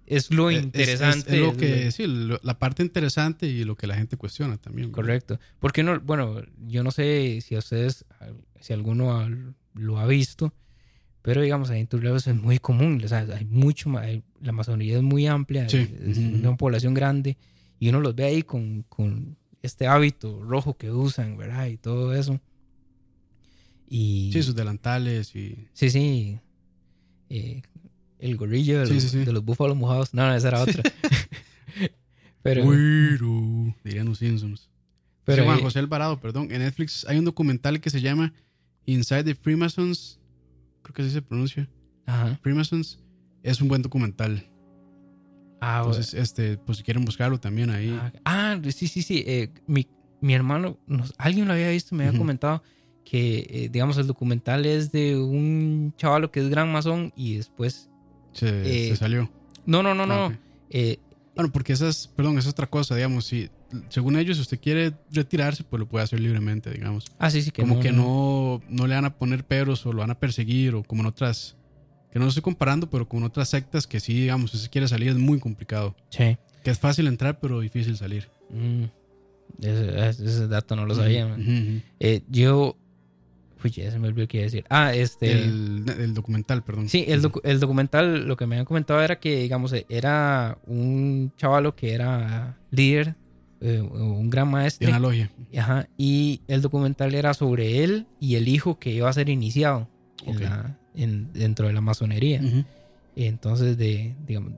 [0.06, 1.36] es, lo interesante.
[1.36, 4.90] Es, lo que, sí, la parte interesante y lo que la gente cuestiona también.
[4.90, 5.40] Correcto.
[5.58, 8.04] Porque no, bueno, yo no sé si a ustedes,
[8.60, 9.18] si alguno
[9.74, 10.52] lo ha visto,
[11.22, 13.90] pero digamos, ahí en Turrialba es muy común, o sea, hay mucho,
[14.40, 17.36] la masonería es muy amplia, es una población grande,
[17.78, 21.66] y uno los ve ahí con, con, este hábito rojo que usan, ¿verdad?
[21.66, 22.40] Y todo eso.
[23.88, 25.66] Y, sí, sus delantales y...
[25.72, 26.38] Sí, sí.
[27.28, 27.62] Eh,
[28.18, 30.14] el gorillo de, los, búfalos mojados.
[30.14, 30.82] No, no, esa era otra.
[32.42, 32.64] pero...
[33.84, 34.68] dirían los Simpsons.
[35.24, 36.50] Pero Juan José Alvarado, perdón.
[36.50, 38.32] En Netflix hay un documental que se llama
[38.86, 40.20] Inside the Freemasons,
[40.82, 41.68] creo que así se pronuncia.
[42.06, 42.38] Ajá.
[42.42, 42.98] Freemasons
[43.42, 44.46] es un buen documental.
[45.60, 47.98] Ah, Entonces, este, pues si quieren buscarlo también ahí.
[48.00, 49.22] Ah, ah sí, sí, sí.
[49.26, 49.86] Eh, mi,
[50.20, 50.78] mi, hermano,
[51.18, 52.62] alguien lo había visto, me había comentado
[53.04, 57.90] que, eh, digamos, el documental es de un chavalo que es gran masón y después...
[58.32, 59.30] Se, salió.
[59.66, 60.26] No, no, no, no.
[60.26, 60.38] Ah,
[61.34, 63.50] bueno, porque esa es, perdón, es otra cosa, digamos, si
[63.88, 67.06] según ellos, si usted quiere retirarse, pues lo puede hacer libremente, digamos.
[67.18, 70.00] Ah, sí, sí, que Como que no, no le van a poner peros o lo
[70.00, 71.56] van a perseguir o como en otras,
[72.12, 74.88] que no estoy comparando, pero como en otras sectas que sí, digamos, si se quiere
[74.88, 75.96] salir es muy complicado.
[76.10, 76.36] Sí.
[76.64, 78.28] Que es fácil entrar, pero difícil salir.
[78.50, 78.84] Mm.
[79.62, 81.36] Ese, dato no lo sabía.
[81.98, 82.76] Eh, yo
[83.62, 84.64] Uy, ya se me olvidó qué iba a decir.
[84.70, 85.30] Ah, este.
[85.32, 86.88] El, documental, perdón.
[86.88, 91.76] Sí, el, el, documental, lo que me habían comentado era que, digamos, era un chavalo
[91.76, 93.16] que era líder,
[93.60, 94.86] eh, un gran maestro.
[94.86, 95.30] De una logia.
[95.56, 95.88] Ajá.
[95.96, 99.88] Y el documental era sobre él y el hijo que iba a ser iniciado
[100.94, 102.40] en dentro de la masonería.
[103.16, 104.52] Entonces, de, digamos,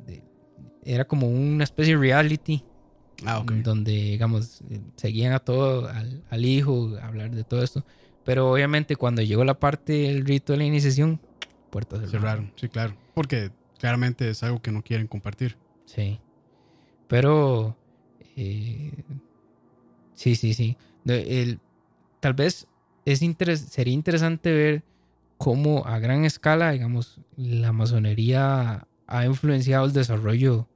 [0.85, 2.63] era como una especie de reality.
[3.25, 3.63] Ah, okay.
[3.63, 4.63] Donde, digamos,
[4.97, 7.85] seguían a todo, al, al hijo, a hablar de todo esto.
[8.25, 11.21] Pero obviamente cuando llegó la parte del rito de la iniciación,
[11.71, 12.21] puertas cerraron.
[12.21, 12.53] cerraron.
[12.57, 12.95] Sí, claro.
[13.15, 15.57] Porque claramente es algo que no quieren compartir.
[15.87, 16.21] Sí.
[17.09, 17.77] Pero...
[18.37, 18.93] Eh,
[20.15, 20.77] sí, sí, sí.
[21.05, 21.61] El,
[22.21, 22.67] tal vez
[23.05, 24.85] es sería interesante ver
[25.39, 30.69] cómo a gran escala, digamos, la masonería ha influenciado el desarrollo,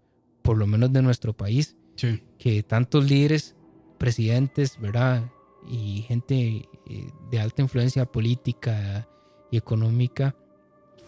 [0.42, 1.76] por lo menos de nuestro país.
[1.94, 2.22] Sí.
[2.38, 3.54] Que tantos líderes,
[3.96, 5.30] presidentes, ¿verdad?
[5.68, 9.08] Y gente eh, de alta influencia política
[9.50, 10.36] y económica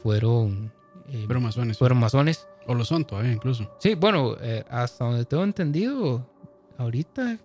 [0.02, 0.72] fueron...
[1.08, 1.78] Eh, fueron masones.
[1.78, 2.46] Fueron masones.
[2.66, 3.70] O lo son todavía incluso.
[3.80, 6.30] Sí, bueno, eh, hasta donde tengo entendido,
[6.78, 7.38] ahorita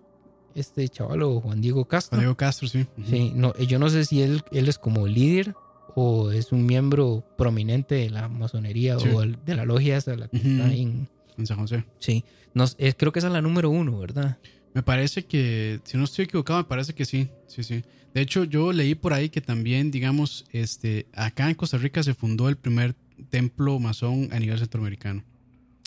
[0.54, 2.16] este chaval Juan Diego Castro.
[2.16, 2.86] Juan Diego Castro, sí.
[3.06, 5.54] Sí, no, yo no sé si él, él es como líder
[5.94, 10.36] o es un miembro prominente de la masonería o de la logia esa la que
[10.38, 11.84] está en, en San José.
[11.98, 12.24] Sí,
[12.54, 12.64] no,
[12.96, 14.38] creo que esa es la número uno, ¿verdad?
[14.72, 17.84] Me parece que, si no estoy equivocado, me parece que sí, sí, sí.
[18.12, 22.14] De hecho, yo leí por ahí que también, digamos, este, acá en Costa Rica se
[22.14, 22.94] fundó el primer
[23.30, 25.24] templo masón a nivel centroamericano.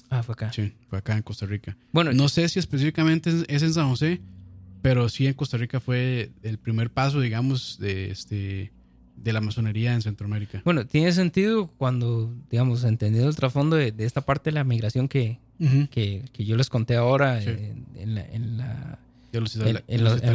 [0.10, 0.52] Ah, fue acá.
[0.54, 1.76] Sí, fue acá en Costa Rica.
[1.92, 4.22] Bueno, no sé si específicamente es en San José,
[4.82, 8.72] pero sí en Costa Rica fue el primer paso, digamos, de este
[9.16, 10.62] de la masonería en Centroamérica.
[10.64, 15.40] Bueno, tiene sentido cuando, digamos, entendido el trasfondo de, esta parte de la migración que,
[15.92, 18.58] que, yo les conté ahora en, la, en,
[19.34, 19.58] los,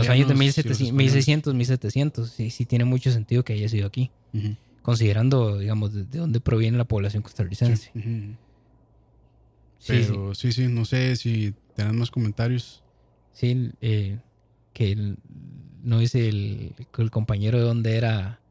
[0.08, 2.30] años de 1600, 1700.
[2.30, 4.10] Sí, sí tiene mucho sentido que haya sido aquí,
[4.82, 7.92] considerando, digamos, de, dónde proviene la población costarricense.
[9.86, 10.52] Pero sí.
[10.52, 12.82] sí, no sé si tienen más comentarios.
[13.32, 14.18] Sí, eh,
[14.72, 15.16] que
[15.82, 18.42] no dice el, el compañero de dónde era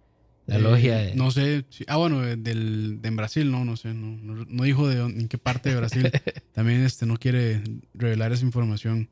[0.48, 1.04] la logia.
[1.04, 1.66] Eh, no sé.
[1.88, 3.94] ah, bueno, eh, del, de en Brasil, no, no sé.
[3.94, 6.12] No, no, dijo de en qué parte de Brasil.
[6.54, 7.64] También este, no quiere
[7.94, 9.10] revelar esa información.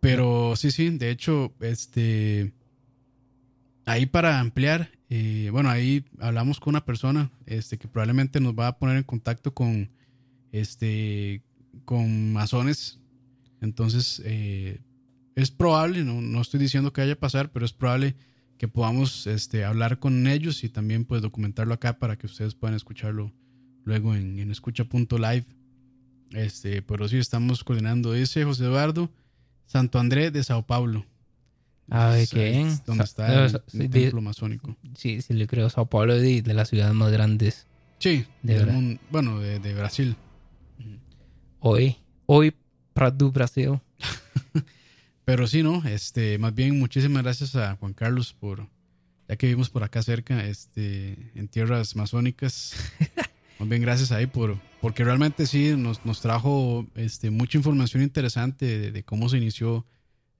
[0.00, 0.90] Pero sí, sí.
[0.90, 2.52] De hecho, este.
[3.86, 8.68] Ahí para ampliar, eh, bueno, ahí hablamos con una persona este, que probablemente nos va
[8.68, 9.90] a poner en contacto con,
[10.54, 11.42] este,
[11.84, 13.00] con masones.
[13.60, 18.14] Entonces, es probable, no, no estoy diciendo que vaya a pasar, pero es probable
[18.58, 22.76] que podamos este, hablar con ellos y también pues documentarlo acá para que ustedes puedan
[22.76, 23.32] escucharlo
[23.84, 25.44] luego en, en escucha.live.
[26.30, 29.10] Este, pero sí estamos coordinando ese José Eduardo
[29.66, 31.06] Santo André de Sao Paulo.
[31.90, 34.76] Ah, qué Donde está el, templo masónico.
[34.96, 35.68] Sí, sí, le creo.
[35.68, 37.66] Sao Paulo de, de las ciudades más grandes.
[37.98, 40.16] Sí, de bueno, de, de, Brasil.
[41.66, 41.96] Hoy,
[42.26, 42.52] hoy,
[42.92, 43.80] Prado Brasil.
[45.24, 45.82] Pero sí, ¿no?
[45.86, 48.68] Este, más bien, muchísimas gracias a Juan Carlos por,
[49.30, 52.76] ya que vivimos por acá cerca, este, en tierras masónicas.
[53.58, 58.92] más bien, gracias ahí por, porque realmente sí nos, nos trajo este, mucha información interesante
[58.92, 59.86] de, cómo se inició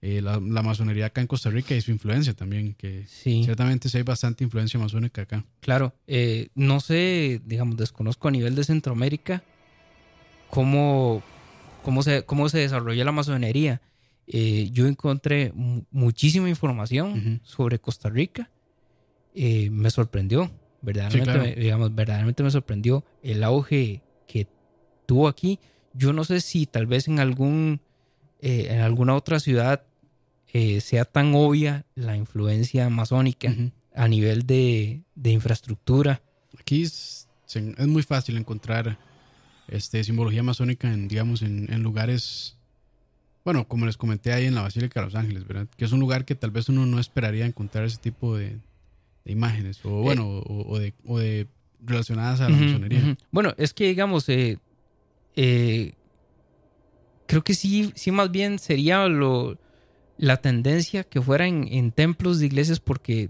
[0.02, 4.02] eh, la, masonería acá en Costa Rica y su influencia también, que ciertamente sí hay
[4.02, 5.46] bastante influencia masónica acá.
[5.60, 9.42] Claro, eh, no sé, digamos, desconozco a nivel de Centroamérica
[10.54, 11.22] cómo,
[11.82, 13.80] cómo, se, cómo se desarrolla la masonería
[14.26, 15.52] eh, yo encontré
[15.90, 18.50] muchísima información sobre Costa Rica.
[19.34, 20.50] Eh, me sorprendió,
[20.80, 24.46] verdaderamente, digamos, verdaderamente me sorprendió el auge que
[25.06, 25.58] tuvo aquí.
[25.92, 27.80] Yo no sé si tal vez en algún
[28.40, 29.84] eh, en alguna otra ciudad
[30.78, 33.52] sea tan obvia la influencia masónica
[33.92, 36.22] a nivel de, infraestructura.
[36.56, 37.26] Aquí es,
[37.76, 38.96] muy fácil encontrar
[39.68, 42.56] este, simbología masónica en, digamos, en lugares
[43.44, 45.66] bueno, como les comenté ahí en la Basílica de Los Ángeles, ¿verdad?
[45.76, 48.58] Que es un lugar que tal vez uno no esperaría encontrar ese tipo de,
[49.26, 51.46] imágenes, o bueno, o, de,
[51.84, 53.16] relacionadas a la masonería.
[53.30, 54.58] Bueno, es que digamos, eh,
[55.36, 55.92] eh,
[57.26, 59.58] creo que sí, sí más bien sería lo,
[60.16, 63.28] la tendencia que fuera en, templos de iglesias porque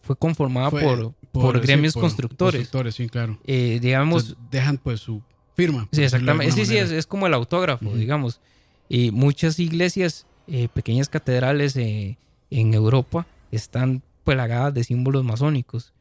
[0.00, 2.60] fue conformada por, por, gremios constructores.
[2.60, 3.38] Constructores, sí, claro.
[3.44, 4.36] Eh, digamos...
[4.50, 5.22] dejan pues su
[5.54, 5.88] firma.
[5.92, 6.52] Sí, exactamente.
[6.52, 8.40] Sí, sí, es, como el autógrafo, digamos.
[8.88, 12.18] Y muchas iglesias, eh, pequeñas catedrales eh,
[12.50, 15.92] en Europa, están plagadas de símbolos masónicos.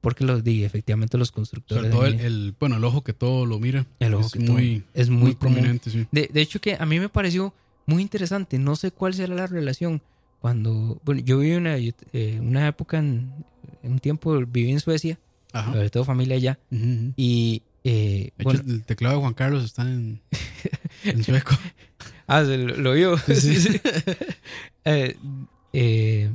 [0.00, 1.92] Porque los di, efectivamente los constructores.
[2.22, 3.86] el, bueno, el ojo que todo lo mira.
[3.98, 6.06] El ojo es muy, es muy, prominente, sí.
[6.10, 7.52] de, de, hecho, que a mí me pareció
[7.84, 8.58] muy interesante.
[8.58, 10.00] No sé cuál será la relación.
[10.40, 11.92] Cuando, bueno, yo viví una, eh,
[12.40, 13.30] una época, en,
[13.82, 15.18] un tiempo viví en Suecia,
[15.52, 15.72] Ajá.
[15.72, 16.58] sobre todo familia allá,
[17.16, 17.62] y...
[17.84, 20.20] Eh, bueno, el teclado de Juan Carlos está en,
[21.04, 21.56] en sueco.
[22.26, 23.16] ah, lo, lo vio.
[23.18, 23.80] Sí.
[24.84, 25.16] eh,
[25.72, 26.30] eh,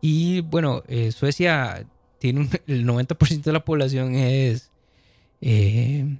[0.00, 1.86] y bueno, Suecia
[2.18, 4.70] tiene un, el 90% de la población es...
[5.40, 6.18] Eh,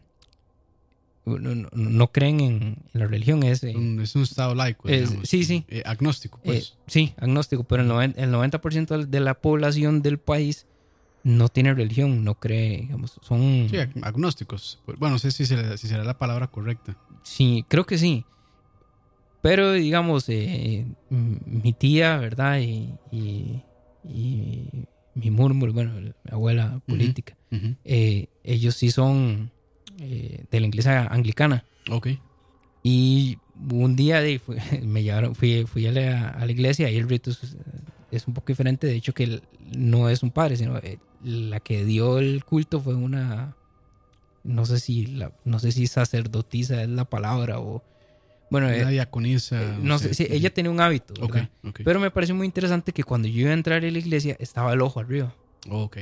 [1.26, 3.42] no, creen en, la religión.
[3.44, 4.86] Es, un, es un estado laico.
[5.22, 5.64] sí, sí.
[5.86, 6.76] agnóstico, pues.
[6.86, 10.66] sí, agnóstico, pero el 90%, el 90 de la población del país
[11.24, 13.66] no tiene religión, no cree, digamos, son...
[13.68, 14.80] Sí, agnósticos.
[14.86, 16.96] Bueno, no sé si, será, si será la palabra correcta.
[17.22, 18.24] Sí, creo que sí.
[19.42, 22.60] Pero, digamos, mi tía, ¿verdad?
[22.60, 22.94] y,
[24.04, 27.36] y mi murmur, bueno, mi abuela política,
[27.84, 29.50] eh, ellos sí son
[30.00, 31.64] eh, de la iglesia anglicana.
[31.90, 32.08] Ok.
[32.82, 33.38] Y
[33.70, 34.40] un día de,
[34.82, 37.30] me llevaron, fui, fui a, la, iglesia y el rito
[38.16, 38.86] es, un poco diferente.
[38.86, 39.40] De hecho, que
[39.76, 43.56] no es un padre, sino eh, la que dio el culto fue una,
[44.42, 47.82] no sé si, la, no sé si sacerdotisa es la palabra o
[48.50, 49.60] bueno, la eh, diaconisa.
[49.60, 51.14] Eh, no sé, sí, ella tenía un hábito.
[51.84, 54.72] Pero me pareció muy interesante que cuando yo iba a entrar en la iglesia estaba
[54.72, 55.34] el ojo arriba.
[55.68, 55.98] ok.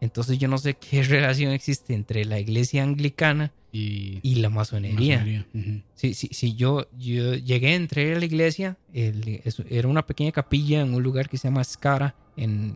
[0.00, 5.46] Entonces yo no sé qué relación existe entre la iglesia anglicana y, la masonería.
[5.94, 11.28] sí, yo, yo llegué, entré a la iglesia, era una pequeña capilla en un lugar
[11.28, 12.74] que se llama Skara, en,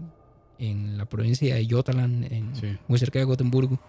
[0.58, 2.52] en la provincia de Jotaland, en,
[2.86, 3.80] muy cerca de Gotemburgo,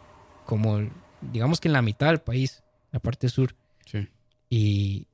[0.45, 0.79] como
[1.21, 2.63] digamos que en la mitad del país,
[2.93, 3.55] la parte sur.
[3.85, 4.07] Sí.
[4.49, 5.07] Y,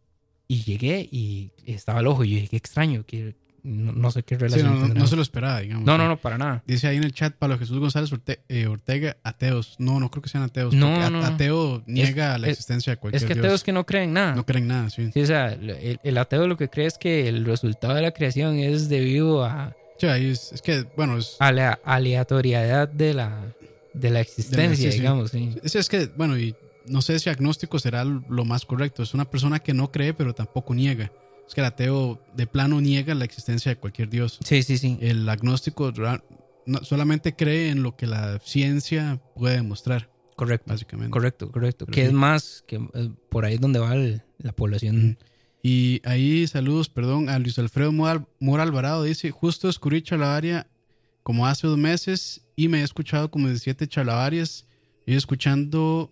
[0.48, 4.38] y llegué y estaba el ojo y yo dije, qué extraño, que no, sé qué
[4.38, 4.94] relación.
[4.94, 5.86] no, se lo esperaba, digamos.
[5.86, 6.64] No, no, no, para nada.
[6.66, 8.12] Dice ahí en el chat Pablo Jesús González
[8.48, 9.76] eh, Ortega, ateos.
[9.80, 10.74] No, no creo que sean ateos.
[10.74, 14.36] No, no, Ateo niega la existencia de cualquier Es que ateos que no creen nada.
[14.36, 15.12] No creen nada, sí.
[15.14, 18.58] Sí, o sea, el, ateo lo que cree es que el resultado de la creación
[18.58, 19.76] es debido a.
[19.98, 21.36] Sí, es, es que, bueno, es.
[21.40, 23.54] A la aleatoriedad de la,
[23.94, 25.56] de la existencia, digamos, sí.
[25.64, 26.56] Es, es que, bueno, y
[26.86, 29.04] no sé si agnóstico será lo más correcto.
[29.04, 31.12] Es una persona que no cree, pero tampoco niega.
[31.48, 34.40] Es que el ateo de plano niega la existencia de cualquier dios.
[34.44, 34.98] Sí, sí, sí.
[35.02, 35.94] El agnóstico
[36.82, 40.10] solamente cree en lo que la ciencia puede demostrar.
[40.36, 40.66] Correcto.
[40.72, 41.12] Básicamente.
[41.12, 41.86] Correcto, correcto.
[41.88, 45.18] que es más, que eh, por ahí es donde va la población.
[45.64, 49.04] Y ahí saludos, perdón, a Luis Alfredo Mora Alvarado.
[49.04, 50.68] Dice, justo descubrí Chalabaria
[51.24, 54.66] como hace dos meses y me he escuchado como 17 Chalavarias.
[55.06, 56.12] Y escuchando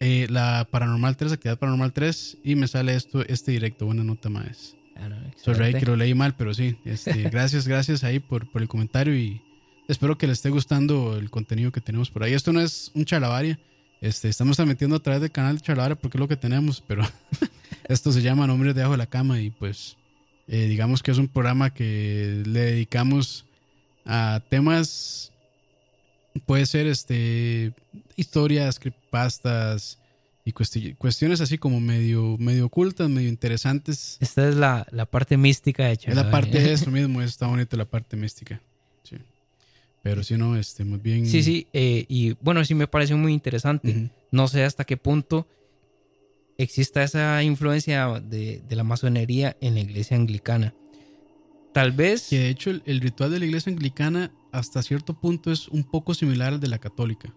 [0.00, 3.86] eh, la Paranormal 3, Actividad Paranormal 3, y me sale esto, este directo.
[3.86, 4.76] Buena nota más.
[5.36, 6.76] Soy Rey que lo leí mal, pero sí.
[6.84, 9.42] Este, gracias, gracias ahí por, por el comentario y
[9.88, 12.32] espero que les esté gustando el contenido que tenemos por ahí.
[12.32, 13.58] Esto no es un chalabaria.
[14.00, 17.04] Este, estamos transmitiendo a través del canal de Chalabaria porque es lo que tenemos, pero
[17.88, 19.96] esto se llama Nombres debajo de la cama y pues
[20.46, 23.46] eh, digamos que es un programa que le dedicamos
[24.04, 25.32] a temas
[26.44, 27.72] puede ser este
[28.16, 29.98] historias, creepypastas
[30.44, 34.18] y cuestiones así como medio, medio ocultas, medio interesantes.
[34.20, 37.86] Esta es la, parte mística de Es la parte de eso mismo, está bonito la
[37.86, 38.60] parte mística.
[39.04, 39.16] Sí.
[40.02, 41.26] Pero si no, este, muy bien.
[41.26, 44.10] Sí, sí, eh, y bueno, sí me pareció muy interesante.
[44.30, 45.48] No sé hasta qué punto
[46.58, 50.74] exista esa influencia de, la masonería en la iglesia anglicana.
[51.72, 52.28] Tal vez.
[52.28, 56.12] Que de hecho el ritual de la iglesia anglicana hasta cierto punto es un poco
[56.12, 57.34] similar al de la católica.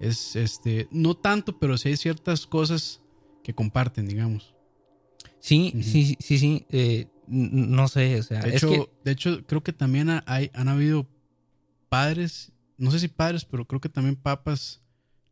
[0.00, 3.00] Es este, no tanto, pero sí hay ciertas cosas
[3.42, 4.54] que comparten, digamos.
[5.40, 6.66] Sí, sí, sí, sí.
[6.70, 11.06] Eh, no sé, o sea, de hecho, de hecho, creo que también hay, han habido
[11.88, 14.80] padres, no sé si padres, pero creo que también papas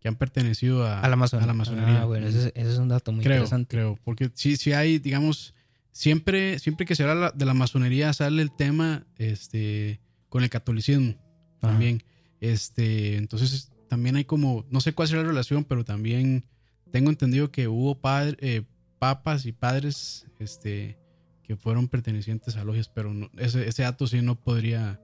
[0.01, 2.03] que han pertenecido a, la, masonería.
[2.03, 3.77] Ah, bueno, ese, es un dato muy interesante.
[3.77, 5.55] Creo, porque sí, sí hay, digamos,
[5.93, 11.15] siempre, siempre que se habla de la masonería sale el tema, este, con el catolicismo
[11.59, 12.03] también.
[12.41, 16.45] Este, entonces también hay como, no sé cuál será la relación, pero también
[16.91, 18.63] tengo entendido que hubo padre, eh,
[18.99, 20.99] papas y padres este,
[21.45, 25.01] que fueron pertenecientes a logias, pero ese, ese dato sí no podría,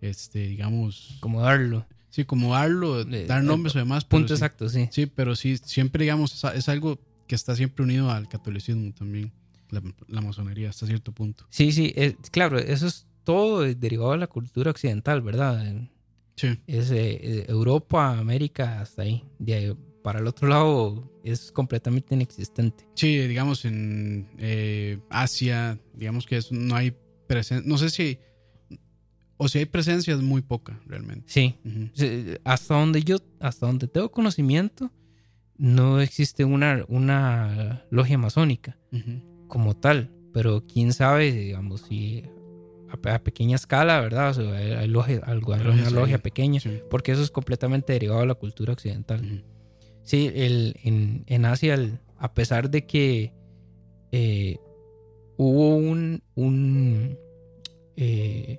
[0.00, 1.16] este, digamos...
[1.20, 1.86] Como darlo.
[2.10, 4.04] Sí, como darlo, dar nombres o demás.
[4.04, 4.88] Punto exacto, sí.
[4.90, 9.30] Sí, pero sí, siempre digamos, es, algo que está siempre unido al catolicismo también,
[10.08, 11.46] la, masonería hasta cierto punto.
[11.50, 11.94] Sí, sí,
[12.32, 15.88] claro, eso es todo derivado de la cultura occidental, ¿verdad?
[16.36, 16.58] Sí.
[16.66, 19.24] Es eh, Europa, América, hasta ahí.
[19.38, 22.86] De para el otro lado es completamente inexistente.
[22.94, 26.94] Sí, digamos en eh, Asia, digamos que no hay
[27.26, 28.18] presencia, no sé si,
[29.38, 31.24] o si hay presencia es muy poca realmente.
[31.26, 31.56] Sí,
[32.44, 34.92] hasta donde yo, hasta donde tengo conocimiento,
[35.56, 38.76] no existe una, una logia masónica
[39.48, 42.24] como tal, pero quién sabe, digamos, si
[43.04, 44.38] a, pequeña escala, ¿verdad?
[44.38, 49.44] O hay, logia, alguna logia pequeña, porque eso es completamente derivado de la cultura occidental.
[50.02, 51.78] Sí, el, en, Asia,
[52.18, 53.32] a pesar de que
[54.12, 54.58] eh,
[55.36, 57.18] hubo un, un,
[57.96, 58.58] eh,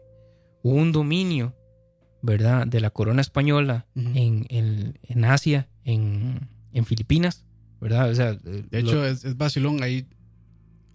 [0.63, 1.55] un dominio,
[2.21, 7.45] ¿verdad?, de la corona española en, en, Asia, en, en, Filipinas,
[7.79, 8.09] ¿verdad?
[8.09, 9.83] O sea, de hecho, es, es vacilón.
[9.83, 10.07] Hay,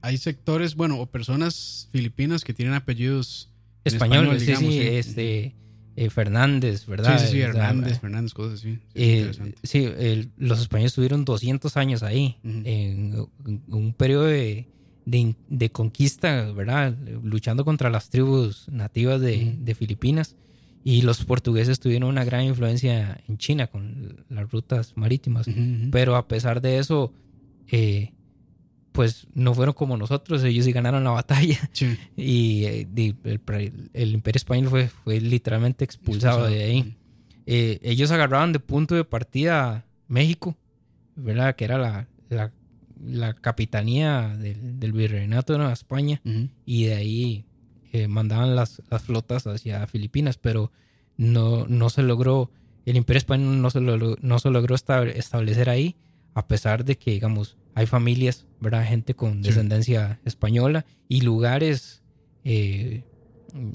[0.02, 3.50] hay sectores, bueno, o personas filipinas que tienen apellidos
[3.84, 5.54] españoles, sí, sí, este
[5.96, 7.18] eh, Fernández, ¿verdad?
[7.18, 8.78] Sí, sí, sí Hernández, Fernández, cosas así.
[8.94, 9.30] Eh,
[9.62, 9.88] sí,
[10.38, 13.26] los españoles estuvieron 200 años ahí, en,
[13.68, 14.66] un periodo de,
[15.72, 16.96] conquista, ¿verdad?
[17.22, 20.36] Luchando contra las tribus nativas de, Filipinas.
[20.82, 25.46] Y los portugueses tuvieron una gran influencia en China con las rutas marítimas.
[25.92, 27.12] Pero a pesar de eso,
[27.70, 28.12] eh,
[28.92, 31.58] pues no fueron como nosotros, ellos sí ganaron la batalla.
[32.16, 36.96] Y, el, imperio español fue, fue literalmente expulsado, de ahí.
[37.46, 40.56] Eh, ellos agarraban de punto de partida México,
[41.16, 41.56] ¿verdad?
[41.56, 42.08] Que era la,
[43.02, 46.20] la, capitanía del, del, virreinato de Nueva España.
[46.66, 47.44] Y de ahí
[47.92, 50.70] eh, mandaban las, las, flotas hacia Filipinas, pero
[51.16, 52.50] no, no se logró,
[52.86, 55.96] el imperio español no se, no se logró establecer ahí,
[56.34, 58.86] a pesar de que, digamos, hay familias, ¿verdad?
[58.86, 62.02] Gente con descendencia española y lugares,
[62.44, 63.04] eh,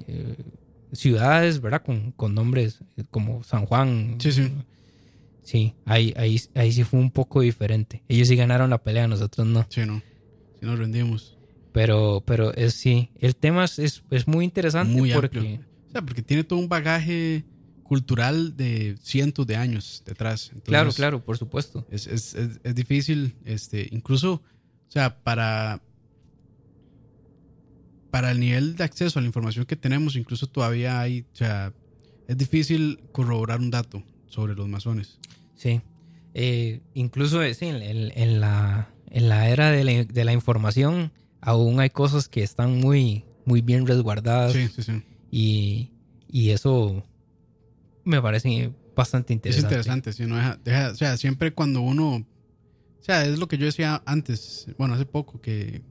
[0.07, 0.35] eh,
[0.91, 1.83] ciudades, ¿verdad?
[1.83, 4.17] Con, nombres como San Juan.
[4.19, 4.51] Sí, sí.
[5.43, 8.03] Sí, ahí, ahí, ahí sí fue un poco diferente.
[8.07, 9.65] Ellos sí ganaron la pelea, nosotros no.
[9.69, 10.01] Sí, no.
[10.59, 11.37] Sí nos rendimos.
[11.71, 15.59] Pero, pero es sí, el tema es, es, muy interesante muy porque...
[15.87, 17.43] O sea, porque tiene todo un bagaje
[17.85, 20.51] cultural de cientos de años detrás.
[20.63, 21.85] claro, claro, por supuesto.
[21.91, 25.81] Es, es, es, difícil, este, incluso, o sea, para,
[28.09, 31.73] para el nivel de acceso a la información que tenemos, incluso todavía hay, o sea,
[32.27, 35.19] es difícil corroborar un dato sobre los masones.
[35.55, 35.79] Sí,
[36.33, 41.79] eh, incluso eh, sí, en, la, en la era de la, de la, información aún
[41.79, 44.53] hay cosas que están muy, muy bien resguardadas.
[44.53, 45.03] Sí, sí, sí.
[45.29, 45.91] Y,
[46.27, 47.05] y eso
[48.05, 49.67] me parece bastante interesante.
[49.67, 53.57] Es interesante, sí, no deja, o sea, siempre cuando uno, o sea, es lo que
[53.57, 55.81] yo decía antes, bueno, hace poco, que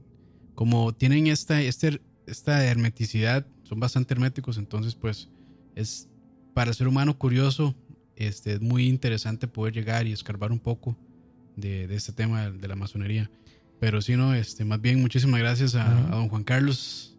[0.55, 5.29] como tienen esta, este, esta hermeticidad, son bastante herméticos, entonces pues
[5.75, 6.07] es
[6.53, 7.75] para el ser humano curioso,
[8.15, 10.97] este, es muy interesante poder llegar y escarbar un poco
[11.57, 13.29] de, de este tema de, la masonería.
[13.79, 17.17] Pero sí, no, este, más bien muchísimas gracias a, a don Juan Carlos,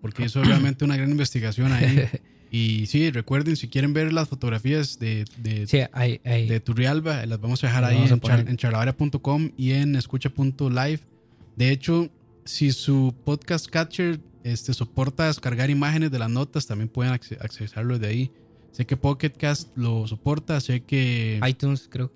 [0.00, 2.08] porque hizo realmente una gran investigación ahí.
[2.50, 7.66] Y sí, recuerden, si quieren ver las fotografías de, de, de Turrialba, las vamos a
[7.66, 8.94] dejar ahí en, char,
[9.56, 11.00] y en escucha.live.
[11.56, 12.08] De hecho,
[12.44, 18.06] si su podcast catcher este, soporta descargar imágenes de las notas, también pueden accesarlo de
[18.06, 18.30] ahí.
[18.72, 21.40] Sé que Pocket Cast lo soporta, sé que...
[21.46, 22.12] iTunes, creo.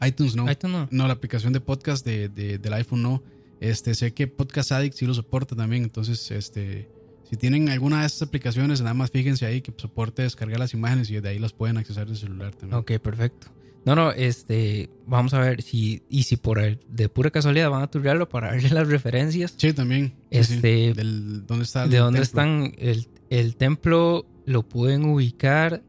[0.00, 0.50] iTunes no.
[0.50, 0.88] iTunes no.
[0.90, 3.22] No, la aplicación de podcast de, del iPhone no.
[3.60, 6.88] Este, sé que Podcast Addict sí lo soporta también, entonces este
[7.28, 11.10] si tienen alguna de estas aplicaciones, nada más fíjense ahí que soporte descargar las imágenes
[11.10, 12.78] y de ahí las pueden accesar del celular también.
[12.78, 13.48] Ok, perfecto.
[13.84, 17.90] No, no, este, vamos a ver si, y si por de pura casualidad van a
[17.90, 19.54] turearlo para darle las referencias.
[19.56, 20.14] Sí, también.
[20.30, 25.82] Este, ¿dónde está de dónde están el, el templo lo pueden ubicar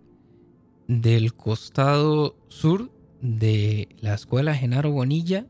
[0.87, 5.47] del costado sur de la escuela Genaro Bonilla,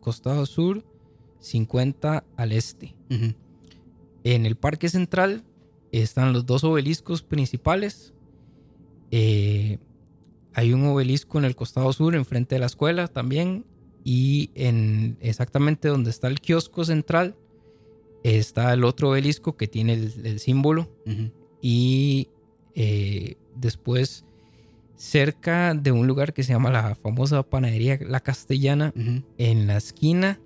[0.00, 0.84] costado sur,
[1.40, 2.94] 50 al este.
[4.24, 5.44] En el Parque Central
[5.92, 8.14] están los dos obeliscos principales.
[9.10, 9.78] Eh,
[10.54, 13.66] hay un obelisco en el costado sur, enfrente de la escuela también.
[14.02, 17.36] Y en exactamente donde está el kiosco central
[18.22, 20.90] está el otro obelisco que tiene el, símbolo.
[21.60, 22.28] Y
[22.74, 24.24] eh, después,
[24.96, 28.92] cerca de un lugar que se llama la famosa panadería La Castellana,
[29.38, 30.40] en la esquina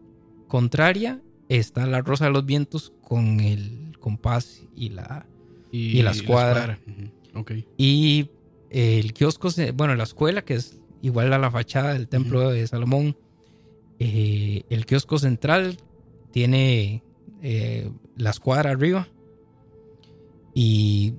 [0.49, 5.27] contraria está la Rosa de los Vientos con el compás y la,
[5.73, 6.79] y, la escuadra.
[7.77, 8.31] Y
[8.71, 13.17] el kiosco, bueno, la escuela, que es igual a la fachada del templo de Salomón,
[14.01, 15.77] Eh, el kiosco central
[16.31, 17.03] tiene
[17.43, 19.09] eh, la escuadra arriba.
[20.55, 21.15] Y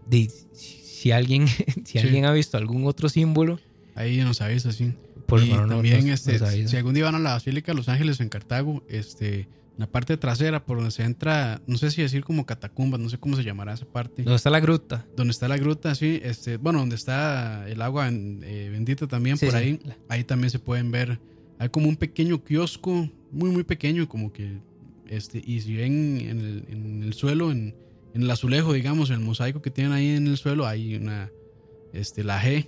[0.54, 1.48] si alguien,
[1.86, 3.60] si alguien ha visto algún otro símbolo.
[3.96, 4.94] Ahí nos avisa, sí.
[5.26, 8.30] Por y también, este, si algún día van a la Basílica de Los Ángeles en
[8.30, 9.48] Cartago, este,
[9.80, 13.18] la parte trasera por donde se entra, no sé si decir como catacumbas, no sé
[13.18, 14.24] cómo se llamará esa parte.
[14.24, 15.08] Donde está la gruta.
[15.16, 16.20] Donde está la gruta, sí.
[16.22, 19.80] Este, bueno, donde está el agua eh, bendita también, por ahí.
[20.10, 21.22] Ahí también se pueden ver.
[21.60, 24.60] Hay como un pequeño kiosco, muy, muy pequeño, como que.
[25.08, 27.74] Este, y si ven en el, en el suelo, en,
[28.14, 31.32] en, el azulejo, digamos, en el mosaico que tienen ahí en el suelo, hay una.
[31.94, 32.68] Este, la G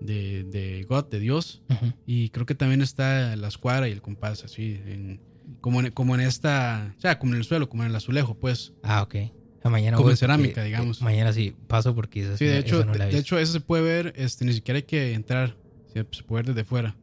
[0.00, 1.62] de, de God, de Dios.
[2.04, 5.20] Y creo que también está la escuadra y el compás, así, en
[5.60, 8.34] como en, como en esta, o sea, como en el suelo, como en el azulejo,
[8.34, 8.72] pues.
[8.82, 9.16] Ah, ok.
[9.64, 11.02] Mañana como en cerámica, digamos.
[11.02, 14.52] mañana sí paso porque sí, de hecho, de, hecho eso se puede ver, este, ni
[14.54, 15.56] siquiera hay que entrar,
[15.92, 16.96] se, puede ver desde fuera.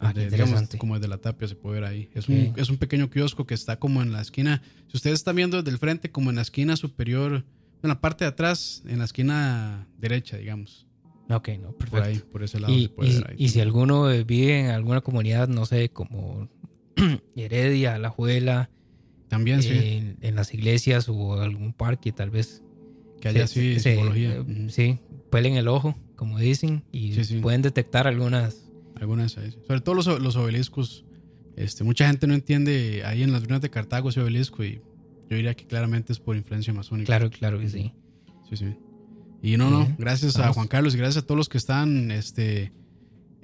[0.00, 2.08] Ah, digamos, como desde la tapia se puede ver ahí.
[2.14, 4.62] Es, un, es un pequeño kiosco que está como en la esquina.
[4.86, 7.44] Si ustedes están viendo desde el frente, como en la esquina superior,
[7.82, 10.86] en la parte de atrás, en la esquina derecha, digamos.
[11.30, 11.90] Ok, no, perfecto.
[11.90, 13.36] Por ahí, por ese lado y, se puede ver ahí.
[13.38, 16.48] Y si alguno vive en alguna comunidad, no sé, como
[17.36, 18.70] Heredia, La Juela.
[19.28, 20.14] También, sí.
[20.20, 22.62] En, las iglesias o algún parque, tal vez.
[23.20, 24.44] Que haya así simbología.
[24.68, 28.64] Sí, puelen el ojo, como dicen, y pueden detectar algunas.
[28.96, 31.04] Algunas, sobre todo los, los, obeliscos.
[31.56, 34.80] Este, mucha gente no entiende ahí en las ruinas de Cartago ese obelisco y
[35.28, 37.06] yo diría que claramente es por influencia masónica.
[37.06, 37.92] Claro, claro que sí.
[38.48, 38.76] Sí, sí.
[39.42, 42.72] Y no, no, gracias a Juan Carlos y gracias a todos los que están este,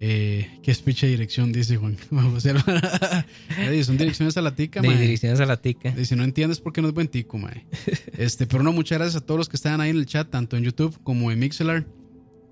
[0.01, 1.97] eh, ¿Qué speech de dirección dice Juan?
[2.11, 2.55] Vamos a.
[3.85, 5.95] Son direcciones a la tica, de direcciones a la tica.
[6.05, 7.67] Si no entiendes por qué no es buen tico, mae.
[8.19, 10.57] Este, pero no, muchas gracias a todos los que están ahí en el chat, tanto
[10.57, 11.87] en YouTube como en Mixelar.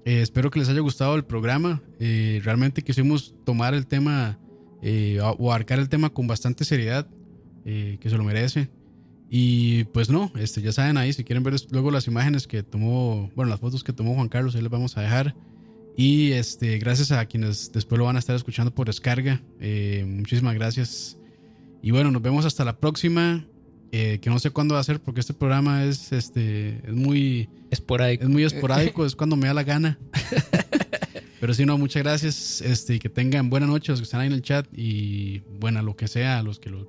[0.04, 1.82] Eh, espero que les haya gustado el programa.
[2.00, 4.38] Eh, realmente quisimos tomar el tema
[4.82, 7.06] eh, o abarcar el tema con bastante seriedad,
[7.64, 8.68] que se lo merece.
[9.30, 13.30] Y pues no, este, ya saben ahí, si quieren ver luego las imágenes que tomó,
[13.34, 15.34] bueno, las fotos que tomó Juan Carlos, ahí les vamos a dejar.
[15.96, 19.42] Y este, gracias a quienes después lo van a estar escuchando por descarga.
[19.60, 21.18] Eh, muchísimas gracias.
[21.82, 23.46] Y bueno, nos vemos hasta la próxima.
[23.94, 27.50] Eh, que no sé cuándo va a ser porque este programa es, este, es muy
[27.70, 28.24] esporádico.
[28.24, 29.98] Es muy esporádico, es cuando me da la gana.
[31.40, 32.62] Pero si no, muchas gracias.
[32.62, 35.94] Este, que tengan buena noche los que están ahí en el chat y buena lo
[35.94, 36.86] que sea a los que lo,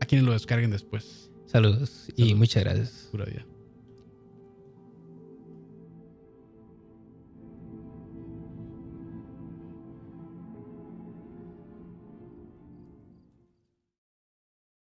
[0.00, 1.30] a quienes lo descarguen después.
[1.46, 3.08] Saludos, y muchas gracias.
[3.10, 3.46] Pura vida.